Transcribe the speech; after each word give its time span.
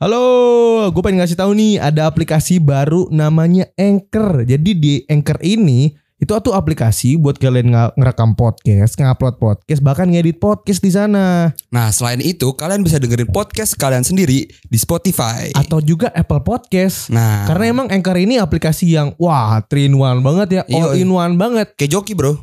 Halo, 0.00 0.88
gue 0.96 1.02
pengen 1.04 1.20
ngasih 1.20 1.36
tahu 1.36 1.52
nih 1.52 1.76
ada 1.76 2.08
aplikasi 2.08 2.56
baru 2.56 3.12
namanya 3.12 3.68
Anchor. 3.76 4.48
Jadi 4.48 4.72
di 4.72 5.04
Anchor 5.04 5.36
ini 5.44 5.92
itu 6.16 6.32
tuh 6.40 6.56
aplikasi 6.56 7.20
buat 7.20 7.36
kalian 7.36 7.92
ngerekam 8.00 8.32
podcast, 8.32 8.96
ngupload 8.96 9.36
podcast, 9.36 9.84
bahkan 9.84 10.08
ngedit 10.08 10.40
podcast 10.40 10.80
di 10.80 10.88
sana. 10.88 11.52
Nah, 11.68 11.92
selain 11.92 12.24
itu 12.24 12.48
kalian 12.56 12.80
bisa 12.80 12.96
dengerin 12.96 13.28
podcast 13.28 13.76
kalian 13.76 14.00
sendiri 14.00 14.48
di 14.48 14.78
Spotify. 14.80 15.52
Atau 15.52 15.84
juga 15.84 16.08
Apple 16.16 16.48
Podcast. 16.48 17.12
Nah, 17.12 17.44
Karena 17.44 17.68
emang 17.68 17.92
Anchor 17.92 18.16
ini 18.16 18.40
aplikasi 18.40 18.96
yang 18.96 19.12
wah, 19.20 19.60
three 19.68 19.84
in 19.84 20.00
one 20.00 20.24
banget 20.24 20.48
ya, 20.48 20.62
all 20.80 20.96
in 20.96 21.12
one 21.12 21.36
banget. 21.36 21.76
kayak 21.76 21.92
joki, 21.92 22.16
Bro. 22.16 22.40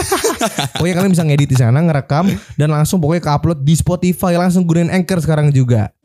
Pokoknya 0.76 0.94
kalian 1.00 1.12
bisa 1.16 1.24
ngedit 1.24 1.48
di 1.48 1.56
sana, 1.56 1.80
ngerekam 1.80 2.28
dan 2.60 2.68
langsung 2.68 3.00
pokoknya 3.00 3.24
ke-upload 3.24 3.64
di 3.64 3.72
Spotify 3.72 4.36
langsung 4.36 4.68
gunain 4.68 4.92
Anchor 4.92 5.24
sekarang 5.24 5.48
juga. 5.48 5.96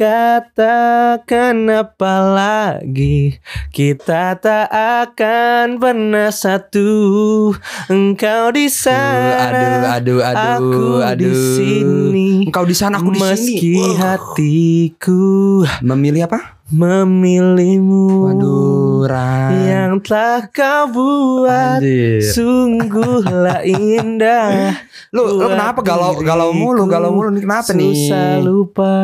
Katakan 0.00 1.68
apa 1.68 2.14
lagi 2.24 3.36
Kita 3.68 4.32
tak 4.40 4.72
akan 4.72 5.76
pernah 5.76 6.32
satu 6.32 7.52
Engkau 7.92 8.48
di 8.48 8.72
sana 8.72 10.00
aduh, 10.00 10.24
aduh, 10.24 10.56
Aku 10.56 10.84
aduh. 11.04 11.20
di 11.20 11.32
sini 11.36 12.28
Engkau 12.48 12.64
di 12.64 12.72
sana, 12.72 12.96
aku 12.96 13.12
di 13.12 13.20
sini. 13.20 13.28
Meski 13.28 13.76
hatiku 14.00 15.68
Memilih 15.84 16.32
apa? 16.32 16.59
Memilihmu 16.70 18.30
Waduh, 18.30 19.02
Ran. 19.04 19.50
Yang 19.58 19.92
telah 20.06 20.46
kau 20.48 20.82
buat 20.88 21.82
Anjir. 21.82 22.22
Sungguhlah 22.22 23.66
indah 23.66 24.78
Lu, 25.10 25.26
lu 25.26 25.50
kenapa 25.50 25.82
galau 25.82 26.14
galau 26.16 26.54
mulu, 26.54 26.86
galau 26.86 27.10
mulu 27.10 27.34
nih 27.34 27.42
kenapa 27.42 27.74
nih? 27.74 27.90
Susah 27.90 28.38
lupa 28.38 28.94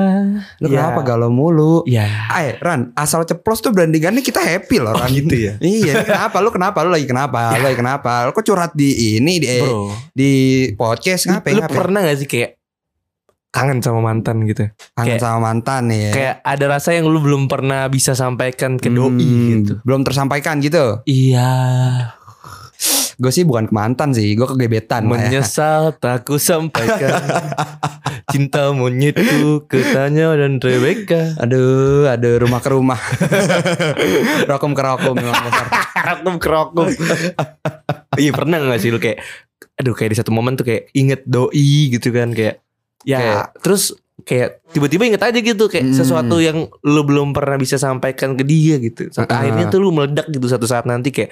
Lu 0.63 0.71
Ya. 0.71 0.79
kenapa 0.79 1.01
galau 1.03 1.27
mulu? 1.27 1.83
Ya 1.85 2.07
Eh, 2.39 2.55
Ran, 2.63 2.95
asal 2.95 3.27
ceplos 3.27 3.59
tuh 3.59 3.75
brandingannya 3.75 4.23
kita 4.23 4.39
happy 4.39 4.79
loh, 4.79 4.95
Ran. 4.95 5.11
gitu 5.11 5.35
ya? 5.35 5.53
iya, 5.59 6.07
kenapa? 6.07 6.39
Lu 6.39 6.55
kenapa? 6.55 6.87
Lu 6.87 6.95
lagi 6.95 7.05
kenapa? 7.05 7.59
Lu 7.59 7.67
lagi 7.67 7.75
kenapa? 7.77 8.13
Lu 8.23 8.31
kok 8.31 8.47
curhat 8.47 8.79
di 8.79 9.19
ini 9.19 9.43
di 9.43 9.59
Bro 9.59 9.91
di 10.15 10.33
podcast 10.73 11.27
ngapain? 11.27 11.59
Lu 11.59 11.67
ngapain? 11.67 11.75
pernah 11.75 12.01
gak 12.07 12.19
sih 12.23 12.29
kayak 12.31 12.56
kangen 13.57 13.81
sama 13.81 14.01
mantan 14.03 14.45
gitu? 14.45 14.69
Kangen 14.93 15.17
kayak- 15.17 15.23
sama 15.23 15.39
mantan 15.43 15.89
ya. 15.89 16.13
Kayak 16.13 16.35
ada 16.45 16.65
rasa 16.69 16.93
yang 16.93 17.09
lu 17.09 17.19
belum 17.19 17.49
pernah 17.49 17.89
bisa 17.89 18.13
sampaikan 18.13 18.77
ke 18.77 18.87
doi 18.87 19.09
Hmm, 19.09 19.21
gitu. 19.57 19.73
Belum 19.83 20.05
tersampaikan 20.05 20.61
gitu. 20.61 21.01
Iya. 21.03 21.49
Gue 23.17 23.33
sih 23.33 23.43
bukan 23.43 23.65
ke 23.65 23.73
mantan 23.73 24.13
sih, 24.13 24.37
gue 24.37 24.45
ke 24.45 24.57
gebetan 24.59 25.05
ya. 25.05 25.09
Menyesal 25.09 25.97
tak 25.97 26.23
ku 26.29 26.37
sampaikan 26.37 27.17
cinta 28.29 28.69
monyetku 28.71 29.65
ke 29.65 29.81
Tanya 29.89 30.37
dan 30.37 30.61
Rebecca. 30.61 31.33
Aduh, 31.41 32.05
aduh 32.05 32.37
rumah 32.39 32.61
ke 32.61 32.69
rumah. 32.69 33.01
rokum 34.51 34.77
ke 34.77 34.83
rokum 34.83 35.17
memang 35.17 35.33
dasar. 35.43 35.67
Kerokum 35.97 36.35
kerokum. 36.37 36.87
iya 38.15 38.31
pernah 38.31 38.61
gak 38.63 38.79
sih 38.79 38.93
lu 38.93 39.01
kayak, 39.01 39.19
aduh 39.75 39.91
kayak 39.91 40.13
di 40.13 40.19
satu 40.21 40.31
momen 40.31 40.55
tuh 40.55 40.63
kayak 40.63 40.93
inget 40.93 41.25
doi 41.25 41.51
gitu 41.91 42.13
kan 42.13 42.31
kayak, 42.31 42.63
ya 43.07 43.17
Kayak- 43.17 43.49
terus 43.63 43.83
kayak 44.21 44.51
tiba-tiba 44.69 45.03
inget 45.07 45.23
aja 45.23 45.39
gitu 45.39 45.65
kayak 45.67 45.87
Hmm. 45.87 45.95
sesuatu 45.95 46.37
yang 46.37 46.67
lu 46.83 47.03
belum 47.03 47.31
pernah 47.31 47.55
bisa 47.55 47.79
sampaikan 47.79 48.35
ke 48.35 48.43
dia 48.43 48.77
gitu. 48.77 49.07
Sampai 49.09 49.33
Ah. 49.33 49.41
akhirnya 49.41 49.71
tuh 49.71 49.79
lu 49.79 49.91
meledak 49.91 50.27
gitu 50.27 50.45
satu 50.45 50.67
saat 50.67 50.83
nanti 50.85 51.09
kayak 51.09 51.31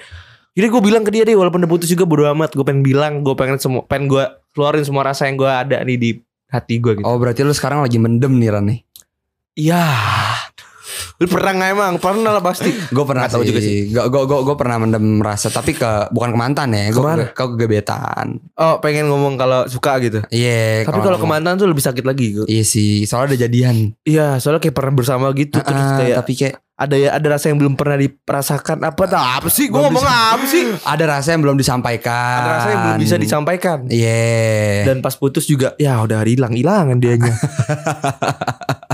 jadi 0.55 0.71
gue 0.71 0.79
bilang 0.79 1.03
ke 1.03 1.11
dia 1.11 1.21
deh 1.21 1.35
walaupun 1.35 1.59
udah 1.59 1.67
putus 1.69 1.91
juga 1.91 2.07
bodo 2.07 2.23
amat 2.25 2.55
gue 2.55 2.63
pengen 2.63 2.79
bilang 2.79 3.19
gue 3.19 3.35
pengen 3.35 3.59
semua 3.59 3.83
pengen 3.83 4.07
gue 4.07 4.23
keluarin 4.55 4.81
semua 4.81 5.03
rasa 5.03 5.27
yang 5.27 5.35
gue 5.35 5.45
ada 5.45 5.83
nih 5.83 5.97
di 5.97 6.09
hati 6.47 6.79
gue 6.79 6.95
gitu. 6.95 7.03
Oh, 7.03 7.19
berarti 7.19 7.43
lu 7.43 7.51
sekarang 7.51 7.83
lagi 7.83 7.99
mendem 7.99 8.31
nih 8.33 8.49
Ran 8.49 8.63
nih. 8.65 8.79
Iya. 9.57 9.83
Lu 11.21 11.25
pernah 11.31 11.51
nggak 11.55 11.69
emang? 11.71 11.93
Pernah 12.01 12.31
lah 12.35 12.43
pasti. 12.43 12.71
Gue 12.71 13.05
pernah 13.07 13.25
tahu 13.29 13.43
sih. 13.43 13.47
juga 13.49 13.59
sih. 13.63 13.77
Gue 13.89 14.23
gue 14.25 14.39
gue 14.45 14.55
pernah 14.55 14.77
mendem 14.81 15.19
rasa 15.23 15.47
tapi 15.47 15.75
ke 15.75 16.11
bukan 16.11 16.33
ke 16.33 16.37
mantan 16.37 16.69
ya, 16.75 16.91
gue 16.91 17.01
ke, 17.01 17.25
ke 17.31 17.43
gebetan. 17.55 18.39
Oh 18.59 18.77
pengen 18.83 19.07
ngomong 19.07 19.39
kalau 19.39 19.65
suka 19.69 19.97
gitu. 20.03 20.19
Iya, 20.29 20.83
Tapi 20.87 20.99
kalau 20.99 21.17
ke 21.17 21.27
mantan 21.27 21.55
tuh 21.55 21.67
lebih 21.69 21.83
sakit 21.83 22.03
lagi. 22.03 22.35
Iya 22.45 22.63
sih, 22.67 23.07
soalnya 23.07 23.35
ada 23.35 23.37
jadian. 23.47 23.95
Iya, 24.03 24.37
soalnya 24.43 24.61
kayak 24.61 24.75
pernah 24.75 24.93
bersama 24.93 25.31
gitu 25.33 25.57
terus 25.61 25.81
Ah, 25.85 25.97
kayak 26.01 26.15
tapi 26.23 26.33
kayak 26.35 26.55
ada 26.75 26.95
ya 26.99 27.15
ada 27.15 27.39
rasa 27.39 27.47
yang 27.47 27.55
belum 27.63 27.79
pernah 27.79 27.95
dirasakan 27.95 28.83
apa 28.83 29.03
tau 29.07 29.23
apa 29.23 29.47
sih? 29.47 29.71
Gue 29.71 29.79
ngomong 29.79 30.03
apa 30.03 30.43
sih? 30.43 30.67
ada 30.93 31.03
rasa 31.07 31.31
yang 31.31 31.41
belum 31.47 31.55
disampaikan. 31.55 32.35
Ada 32.43 32.49
rasa 32.51 32.67
yang 32.67 32.81
belum 32.83 32.99
bisa 32.99 33.15
disampaikan. 33.15 33.77
Iya. 33.87 34.83
Dan 34.83 34.99
pas 34.99 35.15
putus 35.15 35.47
juga 35.47 35.71
ya 35.79 36.03
udah 36.03 36.27
hilang 36.27 36.51
hilangan 36.51 36.99
dianya. 36.99 37.31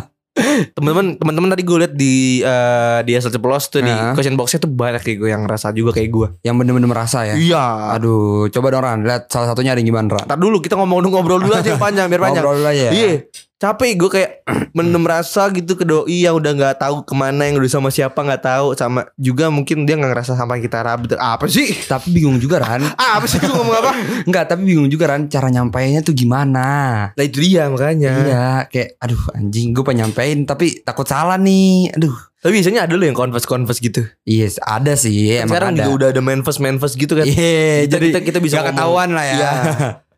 teman-teman 0.79 1.19
teman-teman 1.19 1.49
tadi 1.51 1.63
gue 1.67 1.77
liat 1.83 1.93
di 1.93 2.39
eh, 2.39 2.99
di 3.03 3.11
asal 3.19 3.35
ceplos 3.35 3.67
tuh 3.67 3.83
di 3.83 3.91
question 4.15 4.39
boxnya 4.39 4.63
tuh 4.63 4.71
banyak 4.71 5.03
kayak 5.03 5.17
gue 5.19 5.29
yang 5.29 5.43
rasa 5.43 5.75
juga 5.75 5.91
kayak 5.91 6.07
gue. 6.07 6.27
yang 6.47 6.55
bener-bener 6.55 6.87
merasa 6.87 7.27
ya. 7.27 7.35
Iya. 7.35 7.65
Aduh, 7.99 8.47
coba 8.47 8.71
dong 8.71 8.83
Ran, 8.87 8.99
lihat 9.03 9.27
salah 9.27 9.51
satunya 9.51 9.75
ada 9.75 9.83
yang 9.83 9.91
gimana 9.91 10.15
Ran. 10.15 10.25
Ntar 10.31 10.39
dulu 10.39 10.63
kita 10.63 10.79
ngomong 10.79 11.11
ngobrol 11.11 11.43
dulu 11.43 11.51
aja 11.51 11.75
yang 11.75 11.83
panjang 11.83 12.07
biar 12.07 12.21
panjang. 12.23 12.43
Ngobrol 12.47 12.63
dulu 12.63 12.67
aja 12.71 12.83
ya. 12.89 12.91
Iya. 12.95 13.11
Capek 13.61 13.93
gue 13.93 14.09
kayak 14.09 14.31
mendem 14.73 15.05
rasa 15.05 15.45
gitu 15.49 15.73
ke 15.73 15.85
doi 15.85 16.25
yang 16.25 16.33
udah 16.33 16.49
nggak 16.51 16.75
tahu 16.79 17.05
ke 17.05 17.13
mana 17.13 17.45
yang 17.45 17.55
udah 17.55 17.69
sama 17.69 17.87
siapa 17.87 18.17
nggak 18.17 18.41
tahu 18.41 18.73
sama 18.73 19.05
juga 19.15 19.47
mungkin 19.47 19.85
dia 19.85 19.93
nggak 19.93 20.09
ngerasa 20.09 20.33
sampai 20.33 20.57
kita 20.59 20.81
rabi 20.81 21.05
apa 21.13 21.45
sih 21.45 21.69
Tapi 21.85 22.09
bingung 22.11 22.35
juga 22.35 22.57
Ran. 22.57 22.81
Ah, 22.91 23.15
apa 23.17 23.25
sih 23.25 23.37
gue 23.37 23.47
ngomong 23.47 23.75
apa 23.75 23.91
Enggak, 24.27 24.49
tapi 24.49 24.65
bingung 24.65 24.89
juga 24.89 25.05
Ran 25.07 25.27
cara 25.27 25.47
nyampainya 25.47 26.01
tuh 26.01 26.11
gimana. 26.11 26.65
nah 27.11 27.21
itu 27.21 27.37
dia 27.39 27.69
makanya 27.69 28.11
Iya, 28.19 28.45
kayak 28.67 28.89
aduh 28.97 29.21
anjing 29.31 29.71
gue 29.71 29.83
pengen 29.83 29.99
nyampein 30.03 30.43
tapi 30.43 30.81
takut 30.81 31.05
salah 31.05 31.37
nih. 31.37 31.93
Aduh. 31.93 32.17
tapi 32.35 32.57
biasanya 32.57 32.89
ada 32.89 32.97
loh 32.97 33.05
yang 33.05 33.13
confess 33.13 33.45
confess 33.45 33.77
gitu 33.77 34.01
Yes, 34.23 34.57
ada 34.57 34.95
sih, 34.95 35.37
emang 35.37 35.53
sekarang 35.53 35.69
ada. 35.71 35.77
juga 35.79 35.91
udah 35.95 36.07
ada 36.09 36.21
manifest 36.23 36.57
manifest 36.57 36.97
gitu 36.97 37.13
kan 37.13 37.21
Iya, 37.23 37.85
Kita- 37.85 37.91
jadi 37.91 38.05
kita- 38.09 38.25
kita 38.25 38.39
bisa 38.39 38.55
gak 38.57 38.61
ngomong. 38.63 38.73
ketahuan 38.73 39.09
lah 39.13 39.23
ya. 39.23 39.35
Iya. 39.35 39.51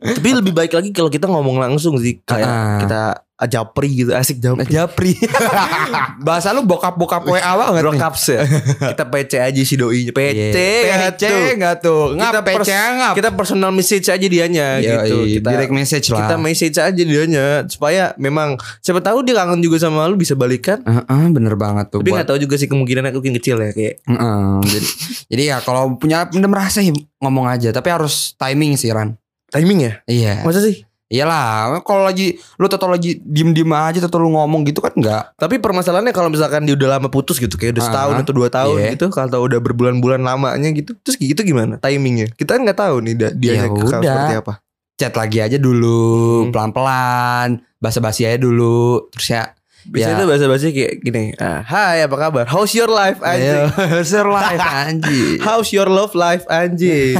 Tapi 0.06 0.30
lebih 0.34 0.52
baik 0.52 0.72
lagi 0.72 0.90
kalau 0.90 1.08
kita 1.08 1.26
ngomong 1.26 1.58
langsung 1.58 1.96
sih 1.96 2.20
kayak 2.22 2.44
Ah. 2.44 2.78
kita 2.78 3.02
japri 3.44 3.92
gitu 3.94 4.12
asik 4.12 4.40
japri 4.40 4.64
Japri. 4.70 5.12
Bahasa 6.24 6.52
lu 6.52 6.64
bokap-bokap 6.64 7.24
WA 7.26 7.44
banget 7.44 7.74
nih. 7.74 7.82
Brokaps 7.84 8.24
ya 8.30 8.42
kita 8.86 9.04
PC 9.06 9.32
aja 9.36 9.62
si 9.62 9.76
doi 9.76 10.08
PC 10.08 10.54
nggak 10.80 11.14
PC 11.14 11.24
tuh? 11.26 11.44
enggak 11.52 11.76
tuh? 11.78 12.04
Ngap 12.14 12.32
kita 12.32 12.42
PC 12.42 12.70
ngap. 12.72 13.14
kita 13.14 13.30
personal 13.34 13.72
message 13.72 14.08
aja 14.08 14.24
dianya 14.26 14.80
Iya, 14.80 15.04
gitu 15.04 15.18
iya, 15.22 15.34
kita 15.36 15.50
direct 15.50 15.74
message 15.74 16.08
lah. 16.08 16.20
kita 16.24 16.36
message 16.38 16.78
aja 16.78 16.96
dianya 16.96 17.48
supaya 17.68 18.16
memang 18.16 18.56
siapa 18.80 19.02
tahu 19.02 19.20
dia 19.22 19.36
kangen 19.36 19.60
juga 19.60 19.76
sama 19.78 20.06
lu 20.06 20.16
bisa 20.16 20.34
balikan 20.34 20.80
Heeh, 20.82 21.24
bener 21.30 21.56
banget 21.56 21.90
tuh. 21.90 22.00
tapi 22.00 22.12
nggak 22.14 22.28
tahu 22.30 22.40
juga 22.40 22.56
sih 22.56 22.68
kemungkinan 22.68 23.04
aku 23.06 23.20
mungkin 23.20 23.36
kecil 23.36 23.60
ya 23.60 23.72
kayak 23.72 24.00
Heeh, 24.04 24.56
jadi 24.64 24.88
jadi 25.28 25.44
ya 25.46 25.58
kalau 25.60 25.96
punya 25.96 26.24
pendem 26.26 26.48
rasa 26.50 26.80
ya 26.80 26.92
ngomong 27.20 27.44
aja, 27.46 27.72
tapi 27.72 27.88
harus 27.88 28.36
timing 28.36 28.76
sih 28.76 28.88
Ran. 28.88 29.16
Timing 29.54 29.80
ya 29.80 29.94
Iya. 30.06 30.34
masa 30.42 30.60
sih 30.60 30.84
Iyalah, 31.14 31.78
kalau 31.86 32.02
lagi 32.02 32.42
lu 32.58 32.66
tetap 32.66 32.90
lagi 32.90 33.22
diem-diem 33.22 33.70
aja 33.70 34.02
tetap 34.02 34.18
lu 34.18 34.34
ngomong 34.34 34.66
gitu 34.66 34.82
kan 34.82 34.98
enggak. 34.98 35.30
tapi 35.38 35.62
permasalahannya 35.62 36.10
kalau 36.10 36.34
misalkan 36.34 36.66
dia 36.66 36.74
udah 36.74 36.98
lama 36.98 37.06
putus 37.06 37.38
gitu 37.38 37.54
kayak 37.54 37.78
udah 37.78 37.86
Ah, 37.86 37.90
setahun 37.94 38.16
atau 38.26 38.34
dua 38.34 38.50
tahun 38.50 38.78
iya. 38.82 38.90
gitu 38.98 39.14
kalau 39.14 39.46
udah 39.46 39.62
berbulan-bulan 39.62 40.26
lamanya 40.26 40.74
gitu 40.74 40.98
terus 40.98 41.22
gitu 41.22 41.38
gimana 41.46 41.78
timingnya 41.78 42.34
kita 42.34 42.58
kan 42.58 42.66
nggak 42.66 42.80
tahu 42.82 43.06
nih 43.06 43.14
dia 43.30 43.30
Ya 43.54 43.70
seperti 43.70 44.36
apa 44.42 44.54
Chat 44.94 45.14
lagi 45.14 45.42
aja 45.42 45.58
dulu, 45.58 46.46
Hmm. 46.46 46.54
pelan-pelan, 46.54 47.50
basa-basi 47.78 48.30
aja 48.30 48.38
dulu. 48.38 49.10
Terus 49.10 49.28
ya 49.28 49.42
biasanya 49.86 50.14
Ya. 50.14 50.20
tuh 50.20 50.28
bahasa-bahasa 50.28 50.66
kayak 50.70 50.94
gini 51.00 51.24
ah, 51.38 51.60
Hai 51.62 52.02
apa 52.02 52.16
kabar 52.16 52.46
how's 52.46 52.72
your 52.72 52.88
life 52.88 53.20
anjing 53.20 53.68
Ayo, 53.68 54.02
share 54.02 54.26
live 54.26 54.60
anjing. 54.60 55.38
How's 55.46 55.70
your 55.70 55.88
love 55.88 56.14
life 56.14 56.44
anjing 56.48 57.20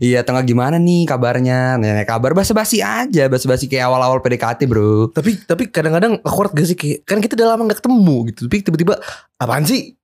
iya, 0.00 0.20
tengah 0.20 0.42
gimana 0.42 0.76
nih 0.76 1.04
kabarnya? 1.04 1.76
Nenek 1.76 2.04
kabar 2.04 2.32
basa-basi 2.32 2.80
aja, 2.80 3.26
basa-basi 3.26 3.66
kayak 3.66 3.86
awal-awal 3.86 4.18
PDKT, 4.20 4.64
Bro. 4.64 5.10
tapi 5.10 5.38
tapi 5.40 5.68
kadang-kadang 5.68 6.18
awkward 6.20 6.52
gak 6.52 6.66
sih 6.66 6.74
kayak 6.74 7.04
kan 7.04 7.18
kita 7.18 7.34
udah 7.34 7.48
lama 7.50 7.66
gak 7.66 7.78
ketemu 7.78 8.16
gitu 8.28 8.40
tapi 8.44 8.56
tiba-tiba 8.62 8.94
apaan 9.36 9.64
sih 9.64 9.94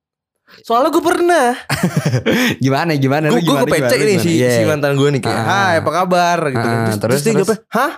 soalnya 0.61 0.89
gue 0.89 0.99
pernah 0.99 1.55
Gimana 2.63 2.91
gimana? 2.95 3.25
gue 3.27 3.39
Lu 3.39 3.41
gue 3.41 3.55
gimana, 3.55 3.63
ke 3.63 3.71
PC 3.71 3.79
gimana, 3.79 3.95
nih 4.01 4.11
gimana? 4.13 4.21
si, 4.21 4.31
Iya. 4.35 4.49
si 4.51 4.61
mantan 4.65 4.93
gue 4.93 5.09
nih 5.09 5.21
kayak 5.21 5.37
Ah. 5.37 5.47
hai 5.47 5.75
apa 5.79 5.91
kabar 5.93 6.37
gitu 6.45 6.59
kan. 6.59 6.67
Ah, 6.67 6.75
terus, 6.75 6.99
terus, 6.99 6.99
terus 6.99 7.21
dia 7.23 7.31
jawabnya 7.33 7.57
hah 7.69 7.91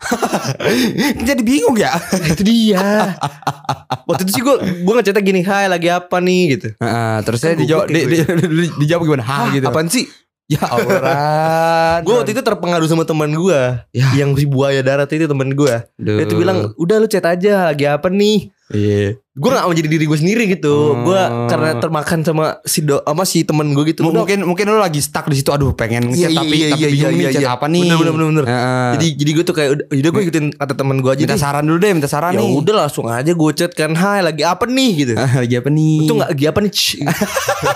Jadi 1.28 1.40
bingung 1.42 1.76
ya? 1.76 1.94
itu 2.24 2.42
dia 2.42 3.14
waktu 4.08 4.22
itu 4.24 4.32
sih 4.32 4.42
gue 4.42 4.54
gue 4.82 4.92
ngechatnya 4.92 5.22
gini 5.22 5.40
hai 5.42 5.66
lagi 5.66 5.88
apa 5.88 6.16
nih 6.18 6.42
gitu 6.56 6.68
Heeh, 6.76 7.16
terus 7.22 7.38
saya 7.40 7.54
Kan 7.54 7.60
dijawab 7.64 7.84
goblok 7.88 8.08
di, 8.08 8.16
ya 8.16 8.24
di, 8.26 8.46
di- 8.46 8.74
dijawab 8.84 9.02
gimana? 9.04 9.24
Hah 9.24 9.44
gitu. 9.50 9.64
apaan 9.64 9.88
sih 9.88 10.04
Ya 10.44 10.60
Allah. 10.76 12.04
Gue 12.04 12.20
waktu 12.20 12.36
itu 12.36 12.44
terpengaruh 12.44 12.84
sama 12.84 13.08
teman 13.08 13.32
gue 13.32 13.60
Ya. 13.96 14.12
Yang 14.12 14.44
si 14.44 14.46
buaya 14.46 14.84
darat 14.84 15.08
itu 15.08 15.24
teman 15.24 15.56
gue 15.56 15.74
tuh 15.96 16.36
bilang 16.36 16.76
udah 16.76 16.96
lu 17.00 17.08
chat 17.08 17.24
aja 17.24 17.72
lagi 17.72 17.88
apa 17.88 18.12
nih 18.12 18.52
Iya. 18.66 19.20
Gue 19.30 19.50
gak 19.50 19.60
mau 19.60 19.72
jadi 19.72 19.84
diri 19.86 20.04
gue 20.04 20.16
sendiri 20.16 20.48
gitu 20.48 20.72
Hmm. 20.90 21.04
Gue 21.04 21.20
karena 21.46 21.76
termakan 21.76 22.22
sama 22.22 22.44
si 22.62 22.80
do, 22.80 22.96
sama 22.98 23.22
si 23.22 23.42
temen 23.42 23.70
gue 23.70 23.84
gitu 23.86 24.00
M- 24.00 24.08
Udah, 24.08 24.24
mungkin 24.24 24.40
mungkin 24.42 24.64
lu 24.66 24.78
lagi 24.78 24.98
stuck 24.98 25.26
di 25.26 25.36
situ 25.36 25.52
aduh 25.52 25.70
pengen 25.70 26.06
Iya, 26.06 26.08
ngechat 26.08 26.30
iya, 26.30 26.38
tapi 26.38 26.54
iya, 26.54 26.66
tapi 26.70 26.80
iya, 26.80 26.88
bingung 26.88 27.12
iya, 27.18 27.30
chat 27.30 27.42
iya. 27.42 27.50
apa 27.50 27.66
nih. 27.66 27.82
Bener, 27.84 27.96
bener, 27.98 28.12
bener, 28.14 28.26
bener. 28.30 28.44
Heeh. 28.46 28.90
Jadi 28.94 29.06
jadi 29.14 29.30
gue 29.32 29.44
tuh 29.44 29.54
kayak 29.54 29.70
udah, 29.70 29.86
udah 29.92 30.10
gue 30.10 30.22
ikutin 30.24 30.46
kata 30.54 30.72
temen 30.74 30.96
gue 30.98 31.10
aja 31.10 31.20
minta 31.20 31.36
deh. 31.36 31.42
saran 31.42 31.62
dulu 31.62 31.78
deh, 31.78 31.92
minta 31.92 32.08
saran 32.08 32.30
Ya 32.30 32.40
nih. 32.40 32.52
udah 32.56 32.74
langsung 32.78 33.04
aja 33.06 33.30
gue 33.30 33.50
chat 33.52 33.72
kan 33.72 33.92
Hai 33.92 34.20
lagi 34.22 34.42
apa 34.42 34.64
nih 34.64 34.90
gitu 34.96 35.12
lagi 35.12 35.54
apa 35.54 35.68
nih? 35.68 35.96
Itu 36.00 36.12
gak 36.14 36.30
lagi 36.30 36.44
apa 36.46 36.58
nih 36.60 36.72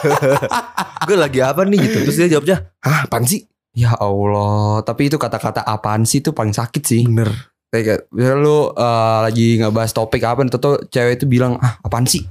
Gue 1.05 1.17
lagi 1.17 1.41
apa 1.41 1.63
nih 1.65 1.79
gitu 1.81 1.99
Terus 2.03 2.17
dia 2.17 2.29
jawabnya 2.31 2.57
Hah 2.81 3.05
apaan 3.05 3.25
sih 3.25 3.45
Ya 3.71 3.95
Allah, 3.95 4.83
tapi 4.83 5.07
itu 5.07 5.15
kata-kata 5.17 5.63
apaan 5.63 6.03
sih 6.03 6.19
itu 6.19 6.33
paling 6.33 6.51
sakit 6.51 6.83
sih. 6.83 7.03
Bener 7.05 7.31
Kayak 7.69 8.09
misalnya 8.17 8.41
lu 8.41 8.59
eh, 8.73 9.19
lagi 9.29 9.47
ngebahas 9.61 9.93
topik 9.93 10.25
apa 10.25 10.41
nih, 10.41 10.53
tuh 10.57 10.81
cewek 10.89 11.21
itu 11.21 11.27
bilang, 11.29 11.61
"Ah, 11.61 11.77
apaan 11.85 12.09
sih?" 12.09 12.25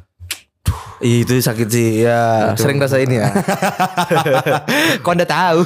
Iya 0.97 1.17
itu 1.21 1.33
sakit 1.38 1.67
sih 1.69 1.89
Ya. 2.01 2.51
Itu. 2.53 2.65
sering 2.65 2.81
rasain 2.81 3.05
ya. 3.05 3.29
Kok 5.05 5.13
udah 5.13 5.29
tahu? 5.29 5.59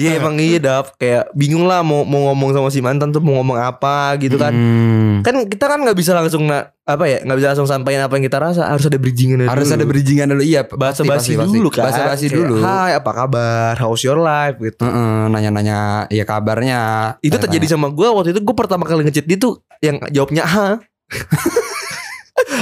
Iya 0.00 0.16
emang 0.16 0.40
iya 0.40 0.56
dap. 0.56 0.96
Kayak 0.96 1.28
bingung 1.36 1.68
lah 1.68 1.84
mau, 1.84 2.08
mau 2.08 2.32
ngomong 2.32 2.56
sama 2.56 2.68
si 2.72 2.80
mantan 2.80 3.12
tuh 3.12 3.20
Mau 3.20 3.36
ngomong 3.40 3.60
apa 3.60 4.16
gitu 4.16 4.40
kan. 4.40 4.52
Hmm. 4.52 5.20
Kan 5.20 5.44
kita 5.44 5.68
kan 5.68 5.84
gak 5.84 5.92
bisa 5.92 6.16
langsung 6.16 6.48
na, 6.48 6.72
Apa 6.88 7.04
ya 7.04 7.20
Gak 7.20 7.36
bisa 7.36 7.48
langsung 7.52 7.68
sampaikan 7.68 8.08
apa 8.08 8.16
yang 8.16 8.24
kita 8.24 8.38
rasa. 8.40 8.64
Harus 8.64 8.88
ada 8.88 8.96
bridgingan 8.96 9.44
Harus 9.44 9.68
ada 9.68 9.84
bridgingan 9.84 10.32
dulu. 10.32 10.40
Iya 10.40 10.64
Bahasa 10.72 11.04
basi 11.04 11.36
dulu 11.36 11.68
kan. 11.68 11.92
Bahasa 11.92 12.00
basi 12.08 12.26
dulu. 12.32 12.64
Hai 12.64 12.96
apa 12.96 13.10
kabar? 13.12 13.76
How's 13.76 14.00
your 14.00 14.16
life? 14.16 14.56
gitu. 14.56 14.80
Heeh, 14.80 15.28
nanya-nanya 15.28 16.08
ya 16.08 16.24
kabarnya. 16.24 16.80
Itu 17.20 17.36
terjadi 17.36 17.76
sama 17.76 17.92
gue 17.92 18.08
Waktu 18.08 18.32
itu. 18.32 18.40
Gue 18.40 18.56
pertama 18.56 18.88
kali 18.88 19.04
ngechat 19.04 19.28
dia 19.28 19.36
tuh 19.36 19.60
Yang 19.84 20.08
jawabnya 20.16 20.44
ha 20.48 20.68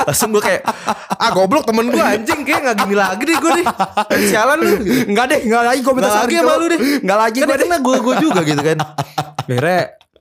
Langsung 0.09 0.29
gue 0.31 0.41
kayak 0.41 0.65
Ah 1.13 1.31
goblok 1.31 1.63
temen 1.63 1.87
gue 1.87 2.01
anjing 2.01 2.41
Kayak 2.43 2.61
gak 2.65 2.77
gini 2.81 2.97
lagi 2.97 3.23
deh 3.23 3.37
gue 3.37 3.51
deh 3.55 3.67
Sialan 4.25 4.57
lu. 4.59 4.69
Enggak 5.05 5.27
deh, 5.29 5.41
enggak 5.45 5.63
lagi 5.63 5.81
gue 5.81 5.93
minta 5.93 6.01
Nggak 6.03 6.17
saran 6.17 6.25
lagi 6.25 6.37
sama 6.39 6.55
lu. 6.55 6.67
deh. 6.67 6.81
Enggak 6.99 7.19
lagi 7.19 7.37
Kan 7.37 7.45
gue 7.45 7.53
deh. 7.53 7.63
kena 7.63 7.79
gue 7.79 7.97
gue 7.99 8.15
juga 8.19 8.41
gitu 8.43 8.63
kan 8.65 8.79
Akhirnya 9.45 9.81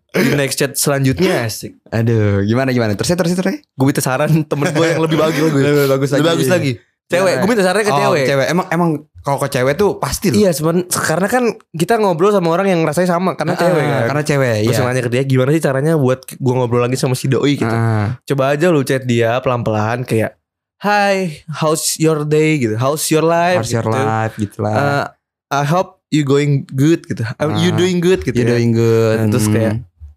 di 0.09 0.31
next 0.33 0.55
chat 0.55 0.71
selanjutnya 0.73 1.45
asik 1.45 1.77
Aduh, 1.87 2.41
gimana 2.41 2.69
gimana? 2.69 2.91
Terus 2.93 3.13
terus 3.13 3.33
terus. 3.33 3.55
Gue 3.69 3.85
minta 3.85 4.01
saran 4.01 4.43
temen 4.43 4.67
gue 4.67 4.85
yang 4.87 4.99
lebih 4.99 5.15
bagus 5.15 5.39
lagi 5.39 5.55
Lebih 5.57 5.89
bagus 5.89 6.09
Lebih 6.11 6.27
bagus 6.27 6.47
lagi 6.47 6.71
Cewek, 7.07 7.33
gue 7.39 7.47
minta 7.47 7.63
sarannya 7.63 7.85
ke 7.85 7.93
Oh, 7.93 7.99
cewek 8.03 8.23
cewek. 8.27 8.47
Emang 8.47 8.65
emang 8.67 8.89
kalau 9.27 9.37
ke 9.37 9.51
cewek 9.51 9.75
tuh 9.75 9.99
pasti 9.99 10.31
loh. 10.31 10.39
Iya 10.39 10.49
seben 10.49 10.87
karena 10.87 11.27
kan 11.27 11.43
kita 11.69 11.99
ngobrol 11.99 12.31
sama 12.31 12.47
orang 12.49 12.67
yang 12.69 12.79
rasanya 12.81 13.11
sama 13.11 13.35
Karena 13.35 13.53
Ah, 13.53 13.59
cewek 13.59 13.83
kan 13.83 14.01
Karena 14.07 14.23
cewek, 14.23 14.55
Terus 14.63 14.73
iya. 14.73 14.85
nanya 14.85 15.01
ke 15.03 15.11
dia 15.11 15.23
gimana 15.23 15.49
sih 15.51 15.59
caranya 15.59 15.93
buat 15.93 16.23
gue 16.23 16.53
ngobrol 16.53 16.79
lagi 16.79 16.95
sama 16.95 17.11
si 17.11 17.27
doi 17.27 17.53
gitu 17.53 17.67
Ah. 17.67 18.15
Coba 18.23 18.55
aja 18.55 18.71
lu 18.71 18.81
chat 18.81 19.03
dia 19.03 19.35
pelan-pelan 19.37 20.01
kayak 20.01 20.39
Hi, 20.79 21.41
how's 21.51 21.97
your 21.97 22.21
day 22.21 22.55
gitu 22.55 22.73
How's 22.75 23.03
your 23.07 23.21
life 23.21 23.59
How's 23.59 23.73
your 23.73 23.83
gitu. 23.83 23.97
life 23.97 24.33
gitu 24.37 24.57
lah. 24.61 24.73
Uh, 24.73 25.05
I 25.49 25.63
hope 25.63 25.99
you 26.07 26.21
going 26.21 26.63
good 26.69 27.03
gitu 27.03 27.25
Uh, 27.35 27.51
You 27.57 27.71
Ah. 27.71 27.75
doing 27.75 27.97
good 27.97 28.21
gitu 28.21 28.31
You 28.33 28.45
ya. 28.45 28.51
doing 28.53 28.71
good. 28.71 29.17
Nah, 29.19 29.27
terus 29.27 29.45
Hmm. 29.45 29.53
kayak 29.53 29.73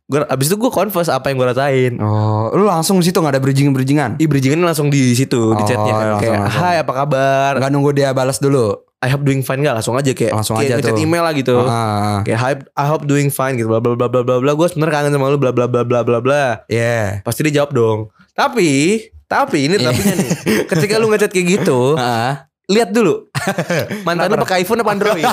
gua, 0.07 0.29
Abis 0.29 0.47
itu 0.47 0.57
gue 0.57 0.69
confess 0.69 1.09
apa 1.09 1.31
yang 1.31 1.39
gue 1.39 1.49
rasain 1.49 1.93
Oh, 1.97 2.53
lu 2.53 2.63
langsung 2.63 2.99
di 2.99 3.07
situ 3.07 3.17
nggak 3.17 3.35
ada 3.35 3.41
bridging 3.41 3.71
bridgingan? 3.71 4.15
Ih 4.17 4.27
bridgingan 4.27 4.61
langsung 4.61 4.87
di 4.87 5.15
situ 5.15 5.51
di 5.51 5.63
Oh, 5.63 5.65
chatnya 5.65 5.93
kan. 5.93 6.07
kayak 6.19 6.33
langsung. 6.37 6.61
Hai 6.61 6.77
apa 6.79 6.93
kabar 6.95 7.53
Nggak 7.57 7.71
nunggu 7.71 7.91
dia 7.93 8.11
balas 8.11 8.37
dulu. 8.37 8.75
I 9.01 9.09
hope 9.09 9.23
doing 9.23 9.41
fine 9.41 9.61
gak 9.61 9.75
langsung 9.75 9.97
aja 9.97 10.13
kayak 10.13 10.29
Langsung 10.31 10.55
kayak 10.55 10.77
aja 10.77 10.93
tuh. 10.93 11.01
email 11.01 11.23
lah 11.23 11.33
gitu 11.33 11.57
Ah, 11.59 12.21
kayak 12.21 12.37
hi, 12.39 12.53
I 12.75 12.85
hope 12.85 13.03
doing 13.03 13.29
fine 13.29 13.57
gitu 13.57 13.65
bla 13.67 13.79
bla 13.79 13.95
bla 13.95 14.07
bla 14.07 14.21
bla 14.21 14.37
bla 14.39 14.53
gue 14.53 14.67
sebenarnya 14.67 14.93
kangen 14.95 15.13
sama 15.15 15.27
lu 15.27 15.37
bla 15.37 15.51
bla 15.51 15.65
bla 15.65 15.81
bla 15.81 16.01
bla 16.03 16.19
bla 16.19 16.45
yeah. 16.67 17.23
pasti 17.23 17.41
dia 17.43 17.59
jawab 17.59 17.73
dong 17.73 17.99
tapi 18.33 19.01
tapi 19.25 19.65
ini 19.65 19.79
Iya. 19.79 19.89
tapinya 19.89 20.15
nih 20.17 20.31
ketika 20.71 20.95
lu 20.97 21.09
ngechat 21.09 21.31
kayak 21.31 21.47
gitu 21.59 21.97
Ah. 21.97 22.50
Lihat 22.71 22.95
dulu 22.95 23.27
mantan 24.07 24.31
lu 24.31 24.39
pakai 24.39 24.63
iPhone 24.63 24.81
apa 24.81 24.91
Android 24.95 25.27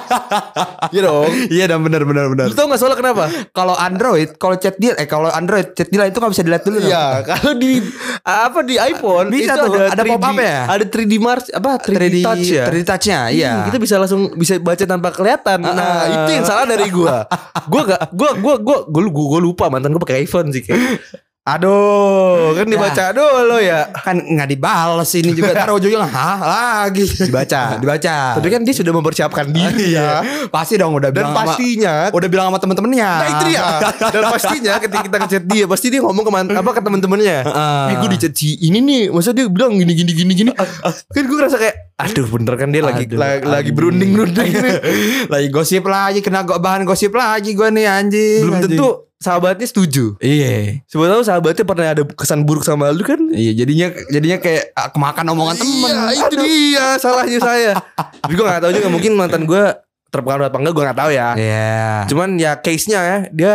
Iya 0.96 1.02
dong 1.04 1.30
Iya 1.48 1.66
dan 1.68 1.80
benar 1.80 2.02
benar 2.02 2.26
benar. 2.28 2.46
lu 2.48 2.56
tau 2.56 2.66
gak 2.66 2.80
soalnya 2.80 2.98
kenapa 2.98 3.24
Kalau 3.52 3.76
Android, 3.76 4.34
kalau 4.36 4.56
chat 4.56 4.74
dia, 4.76 4.96
eh 4.96 5.06
kalau 5.06 5.30
Android 5.30 5.72
chat 5.72 5.88
dia 5.88 6.02
itu 6.02 6.16
nggak 6.16 6.32
bisa 6.32 6.42
dilihat 6.42 6.64
dulu. 6.64 6.78
Iya, 6.80 7.04
kalau 7.24 7.54
di 7.54 7.84
apa 8.24 8.60
di 8.62 8.76
iPhone 8.76 9.28
Bisa 9.30 9.54
itu 9.54 9.68
tuh, 9.68 9.84
ada 9.84 10.00
3D 10.00 10.10
pop-up 10.10 10.36
ya? 10.38 10.58
Ada 10.68 10.86
3D 10.88 11.14
Mars 11.18 11.46
apa 11.50 11.70
3D, 11.78 11.94
3D 11.94 12.16
touch 12.24 12.48
ya. 12.48 12.64
3D 12.66 12.82
touch-nya, 12.84 13.20
iya. 13.30 13.54
Kita 13.68 13.78
bisa 13.78 13.96
langsung 13.98 14.32
bisa 14.34 14.58
baca 14.58 14.84
tanpa 14.84 15.10
kelihatan. 15.12 15.58
Nah, 15.60 15.76
Ah. 15.78 16.04
itu 16.08 16.32
yang 16.34 16.46
salah 16.46 16.66
dari 16.66 16.88
gua. 16.88 17.28
gua 17.68 17.82
gak 17.86 18.02
gua 18.12 18.32
gua 18.34 18.56
gua 18.58 18.78
gua, 18.88 19.04
gua, 19.06 19.26
gua 19.28 19.40
lupa 19.42 19.66
mantan 19.68 19.92
gua 19.92 20.02
pakai 20.02 20.24
iPhone 20.24 20.50
sih 20.50 20.64
kayak. 20.64 20.80
Aduh, 21.48 22.52
kan 22.54 22.68
dibaca 22.68 23.04
dulu 23.10 23.56
ya. 23.58 23.88
kan 23.96 24.20
nggak 24.20 24.48
dibales 24.48 25.08
ini 25.14 25.32
juga 25.32 25.56
taruh 25.56 25.80
ujungnya 25.80 26.04
hah 26.04 26.38
lagi 26.38 27.08
Dibaca. 27.08 27.62
dibaca 27.82 28.36
Tapi 28.36 28.48
kan 28.48 28.62
dia 28.62 28.74
sudah 28.74 28.92
mempersiapkan 28.92 29.48
diri 29.48 29.96
ya. 29.96 30.20
pasti 30.48 30.76
dong 30.76 30.92
udah 30.94 31.08
Dan 31.08 31.24
bilang 31.24 31.32
sama- 31.34 31.48
pastinya 31.50 31.94
udah 32.12 32.28
bilang 32.28 32.46
sama 32.48 32.60
temen-temennya 32.60 33.10
Nah 33.14 33.28
itu 33.30 33.44
dia 33.48 33.64
Dan 34.14 34.22
pastinya 34.28 34.74
ketika 34.78 35.02
kita 35.02 35.18
ngechat 35.18 35.44
dia 35.46 35.66
Pasti 35.66 35.88
dia 35.88 36.02
ngomong 36.02 36.22
ke 36.22 36.32
man, 36.32 36.46
apa 36.52 36.70
ke 36.70 36.82
temen-temennya 36.82 37.38
Heeh. 37.42 37.84
Eh 37.86 37.96
gue 37.98 38.10
di 38.10 38.20
chat 38.20 38.34
si 38.34 38.50
ini 38.62 38.80
nih 38.80 39.02
Masa 39.08 39.32
dia 39.32 39.48
bilang 39.48 39.72
gini 39.74 39.94
gini 39.94 40.12
gini 40.12 40.34
gini 40.36 40.52
Kan 40.52 41.24
gue 41.24 41.38
ngerasa 41.38 41.56
kayak 41.56 41.76
Aduh 41.98 42.28
bener 42.30 42.54
kan 42.54 42.70
dia 42.70 42.84
lagi 42.84 43.04
Aduh, 43.06 43.18
lagi, 43.18 43.42
lagi 43.42 43.52
anjing. 43.64 43.74
berunding-berunding 43.74 44.50
nih 44.54 44.76
lagi 45.34 45.48
gosip 45.48 45.82
lagi 45.84 46.20
kena 46.20 46.44
bahan 46.44 46.84
gosip 46.84 47.10
lagi 47.10 47.52
gue 47.52 47.68
nih 47.68 47.88
anjing 47.88 48.42
Belum 48.44 48.54
anjing. 48.54 48.76
tentu 48.76 49.07
sahabatnya 49.18 49.68
setuju. 49.68 50.16
Iya. 50.22 50.82
Siapa 50.86 51.06
tahu 51.10 51.22
sahabatnya 51.26 51.66
pernah 51.66 51.86
ada 51.94 52.04
kesan 52.06 52.46
buruk 52.46 52.64
sama 52.66 52.94
lu 52.94 53.02
kan? 53.02 53.18
Iya 53.34 53.66
jadinya 53.66 53.88
jadinya 54.14 54.38
kayak 54.38 54.64
ah, 54.78 54.90
kemakan 54.94 55.26
omongan 55.34 55.58
temen. 55.58 55.94
Iya 55.94 56.24
itu 56.30 56.36
dia 56.38 56.88
salahnya 57.02 57.40
saya. 57.42 57.72
Tapi 57.98 58.34
gue 58.34 58.46
gak 58.46 58.62
tahu 58.62 58.72
juga 58.74 58.90
mungkin 58.90 59.12
mantan 59.18 59.44
gue 59.50 59.64
terpengaruh 60.08 60.48
apa 60.48 60.58
enggak 60.62 60.74
gue 60.74 60.84
gak 60.86 61.00
tahu 61.02 61.12
ya. 61.14 61.30
Iya. 61.34 61.90
Cuman 62.10 62.30
ya 62.38 62.52
case-nya 62.62 63.00
ya 63.02 63.18
Dia 63.34 63.54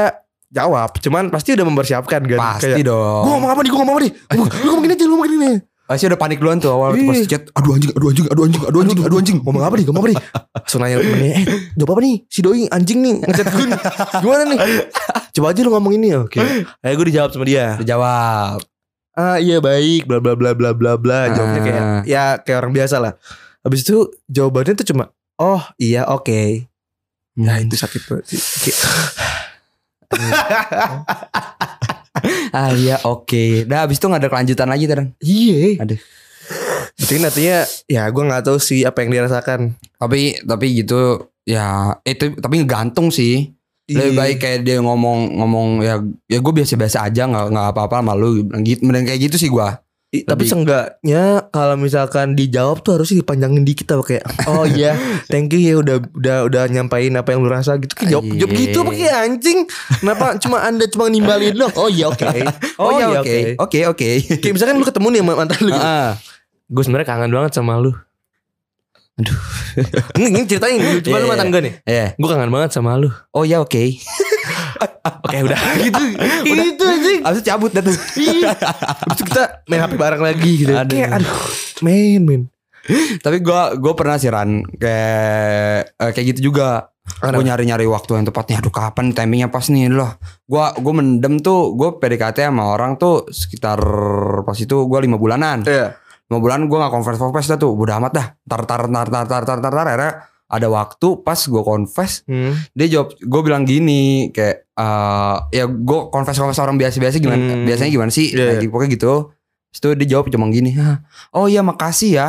jawab. 0.53 0.99
Cuman 0.99 1.31
pasti 1.31 1.55
udah 1.55 1.67
mempersiapkan 1.67 2.21
kan 2.27 2.39
pasti 2.39 2.77
Kayak, 2.83 2.87
dong. 2.91 3.23
Gue 3.25 3.33
ngomong 3.39 3.51
apa 3.55 3.61
nih 3.63 3.71
Gue 3.71 3.79
ngomong 3.81 3.95
apa 3.97 4.03
nih? 4.03 4.13
Lu 4.35 4.69
ngomong 4.69 4.85
gini 4.85 4.95
aja 4.95 5.05
Lu 5.07 5.15
ngomong 5.17 5.29
nih 5.31 5.57
pasti 5.83 6.09
udah 6.09 6.17
panik 6.17 6.39
duluan 6.41 6.57
tuh 6.57 6.73
awal 6.73 6.95
pas 6.95 7.19
chat 7.27 7.43
aduh 7.53 7.77
anjing 7.77 7.93
aduh 7.93 8.09
anjing 8.09 8.27
aduh 8.31 8.43
anjing 8.49 8.63
aduh 8.65 8.81
anjing 8.81 9.01
aduh 9.05 9.19
anjing 9.21 9.39
Ngomong 9.45 9.63
apa 9.67 9.75
nih 9.77 9.85
Ngomong 9.85 10.01
apa 10.01 10.09
nih? 10.09 10.19
Langsung 10.57 10.81
nanya 10.81 10.97
temennya 11.03 11.31
Eh 11.37 11.45
jawab 11.77 11.91
apa 11.93 12.01
nih? 12.01 12.15
Si 12.33 12.39
doi 12.41 12.65
anjing 12.71 12.99
nih 13.03 13.15
Ngechat 13.27 13.47
gue 13.53 13.67
nih. 13.69 13.81
Gimana 14.25 14.43
nih? 14.49 14.59
Coba 15.37 15.47
aja 15.53 15.61
lu 15.61 15.71
ngomong 15.75 15.93
ini 15.99 16.09
Oke. 16.17 16.41
Akhirnya 16.41 16.97
gue 16.97 17.07
dijawab 17.13 17.31
sama 17.35 17.45
dia. 17.45 17.77
Dijawab 17.77 18.63
Ah 19.13 19.37
iya 19.37 19.61
baik 19.61 20.09
Bla 20.09 20.23
bla 20.23 20.33
bla 20.33 20.57
bla 20.57 20.71
bla 20.73 20.97
bla. 20.97 21.29
Jawabnya 21.35 21.61
kayak 21.61 21.83
Ah. 21.83 22.03
Ya 22.09 22.25
kayak 22.41 22.59
orang 22.65 22.73
biasa 22.73 22.97
lah. 22.97 23.13
Habis 23.61 23.85
itu 23.85 24.09
jawabannya 24.31 24.73
tuh 24.79 24.87
cuma 24.89 25.13
Oh 25.37 25.61
iya 25.77 26.09
oke. 26.09 26.65
Ya 27.37 27.53
itu 27.61 27.77
sakit 27.77 28.01
banget 28.09 28.25
sih 28.33 28.41
ah 32.53 32.71
iya 32.71 33.01
oke. 33.03 33.65
Nah 33.67 33.85
abis 33.85 33.97
itu 33.97 34.07
nggak 34.07 34.23
ada 34.23 34.31
kelanjutan 34.31 34.69
lagi 34.69 34.85
terang 34.85 35.09
Iya. 35.19 35.81
Aduh. 35.81 36.01
Jadi 36.93 37.15
nantinya 37.19 37.59
Ya 37.89 38.05
gue 38.05 38.23
gak 38.23 38.45
tahu 38.45 38.61
sih 38.61 38.85
Apa 38.85 39.03
yang 39.03 39.11
dirasakan. 39.11 39.73
Tapi 39.97 40.45
tapi 40.45 40.67
gitu 40.77 41.25
ya 41.43 41.97
itu 42.05 42.37
tapi 42.39 42.63
gantung 42.63 43.09
sih. 43.09 43.51
Lebih 43.91 44.15
Iya. 44.15 44.19
baik 44.19 44.37
kayak 44.39 44.59
dia 44.63 44.79
ngomong 44.79 45.37
ngomong 45.37 45.69
ya 45.83 45.99
ya 46.31 46.39
gue 46.39 46.53
biasa 46.55 46.79
biasa 46.79 46.99
aja 47.03 47.27
nggak 47.27 47.47
nggak 47.51 47.67
apa 47.75 47.81
apa 47.91 47.97
malu 47.99 48.47
gitu 48.63 48.87
mending 48.87 49.05
kayak 49.05 49.21
gitu 49.27 49.37
sih 49.37 49.51
gue 49.51 49.69
I- 50.13 50.29
tapi 50.29 50.45
seenggaknya 50.45 51.49
kalau 51.49 51.81
misalkan 51.81 52.37
dijawab 52.37 52.85
tuh 52.85 53.01
harusnya 53.01 53.25
dipanjangin 53.25 53.65
dikit 53.65 53.97
apa 53.97 54.05
kayak 54.05 54.25
oh 54.45 54.69
iya 54.69 54.93
thank 55.33 55.49
you 55.49 55.61
ya 55.61 55.81
udah 55.81 56.05
udah 56.13 56.37
udah 56.45 56.63
nyampain 56.69 57.09
apa 57.17 57.33
yang 57.33 57.41
lu 57.41 57.49
rasa 57.49 57.81
gitu. 57.81 57.97
Kayak 57.97 58.21
jawab, 58.21 58.25
jawab 58.29 58.53
gitu 58.53 58.79
apa 58.85 58.93
kayak 58.93 59.17
anjing 59.25 59.59
kenapa 60.05 60.37
cuma 60.37 60.61
anda 60.61 60.85
cuma 60.85 61.09
nimbalin 61.09 61.57
doang? 61.57 61.73
Oh 61.75 61.89
iya 61.89 62.13
oke. 62.13 62.29
Oh, 62.83 62.93
ya 62.93 63.09
oke. 63.17 63.57
oke. 63.57 63.79
Oke 63.89 64.09
kayak 64.37 64.53
misalkan 64.53 64.77
lu 64.77 64.85
ketemu 64.85 65.09
nih 65.09 65.21
sama 65.25 65.33
mantan 65.33 65.59
lu 65.65 65.71
gitu. 65.71 65.81
Ah, 65.81 66.11
gue 66.69 66.83
sebenarnya 66.85 67.09
kangen 67.09 67.33
banget 67.33 67.53
sama 67.57 67.73
lu. 67.81 67.93
Aduh. 69.13 69.39
Ini, 70.21 70.27
ini 70.29 70.41
ceritain 70.45 70.77
dulu 70.77 71.01
coba 71.01 71.17
lu 71.17 71.25
Iya, 71.25 71.31
mantan 71.33 71.49
gue 71.49 71.61
nih 71.65 71.75
ya 71.85 72.07
gue 72.13 72.29
kangen 72.29 72.53
banget 72.53 72.71
sama 72.77 73.01
lu. 73.01 73.09
Oh 73.33 73.49
ya 73.49 73.65
oke 73.65 73.81
Oke 75.27 75.37
udah 75.43 75.59
gitu. 75.79 76.03
udah 76.53 76.65
Itu 76.67 76.85
anjing. 76.85 77.21
Abis 77.23 77.39
itu 77.41 77.47
cabut 77.49 77.71
dan 77.71 77.85
Abis 77.87 79.17
itu 79.17 79.23
kita 79.27 79.43
main 79.71 79.81
HP 79.83 79.93
bareng 79.97 80.23
lagi 80.23 80.51
gitu. 80.63 80.73
Aduh. 80.75 80.93
Kayak 80.93 81.11
aduh. 81.21 81.37
Main 81.83 82.21
main. 82.27 82.43
Tapi 83.23 83.37
gue 83.39 83.63
gue 83.79 83.93
pernah 83.95 84.17
sih 84.19 84.31
Ran 84.31 84.67
kayak 84.77 85.99
kayak 85.99 86.27
gitu 86.35 86.53
juga. 86.53 86.91
Gue 87.03 87.43
nyari-nyari 87.43 87.87
waktu 87.87 88.19
yang 88.19 88.27
tepatnya. 88.27 88.63
Aduh 88.63 88.75
kapan 88.75 89.15
timingnya 89.15 89.49
pas 89.51 89.67
nih 89.71 89.91
loh. 89.91 90.19
Gue 90.47 90.65
gue 90.79 90.93
mendem 90.95 91.39
tuh 91.39 91.75
gue 91.79 91.99
PDKT 91.99 92.51
sama 92.51 92.75
orang 92.75 92.99
tuh 92.99 93.27
sekitar 93.31 93.79
pas 94.43 94.59
itu 94.59 94.77
gue 94.87 94.99
lima 95.03 95.19
bulanan. 95.19 95.63
Iya. 95.67 95.99
Lima 96.31 96.39
bulan 96.41 96.65
gue 96.65 96.79
gak 96.81 96.93
konversi 96.95 97.21
konversi 97.21 97.49
dah 97.55 97.61
tuh. 97.61 97.73
Udah 97.75 98.01
amat 98.01 98.13
dah. 98.15 98.27
Tar 98.47 98.63
tar 98.65 98.83
tar 98.89 99.07
tar 99.11 99.27
tar 99.29 99.43
tar 99.45 99.59
tar. 99.61 99.61
tar, 99.61 99.71
tar, 99.71 99.97
tar 99.99 100.32
ada 100.53 100.69
waktu 100.69 101.09
pas 101.19 101.41
gue 101.41 101.63
confess 101.63 102.21
Hmm. 102.23 102.53
dia 102.71 102.87
jawab 102.87 103.17
gue 103.17 103.41
bilang 103.43 103.65
gini 103.65 104.29
kayak 104.31 104.69
eh 104.71 105.37
ya 105.51 105.65
gue 105.65 106.01
confess 106.09 106.37
confess 106.37 106.61
orang 106.61 106.77
biasa-biasa 106.77 107.17
gimana 107.17 107.41
Hmm. 107.41 107.65
biasanya 107.65 107.91
gimana 107.91 108.11
sih 108.11 108.31
Iya, 108.31 108.57
Nah, 108.57 108.69
pokoknya 108.69 108.93
gitu 108.93 109.15
Terus 109.73 109.79
itu 109.81 109.89
dia 109.97 110.09
jawab 110.13 110.29
cuma 110.29 110.47
gini 110.47 110.77
"Hah, 110.77 111.01
oh 111.33 111.49
iya 111.49 111.61
makasih 111.61 112.13
ya 112.13 112.29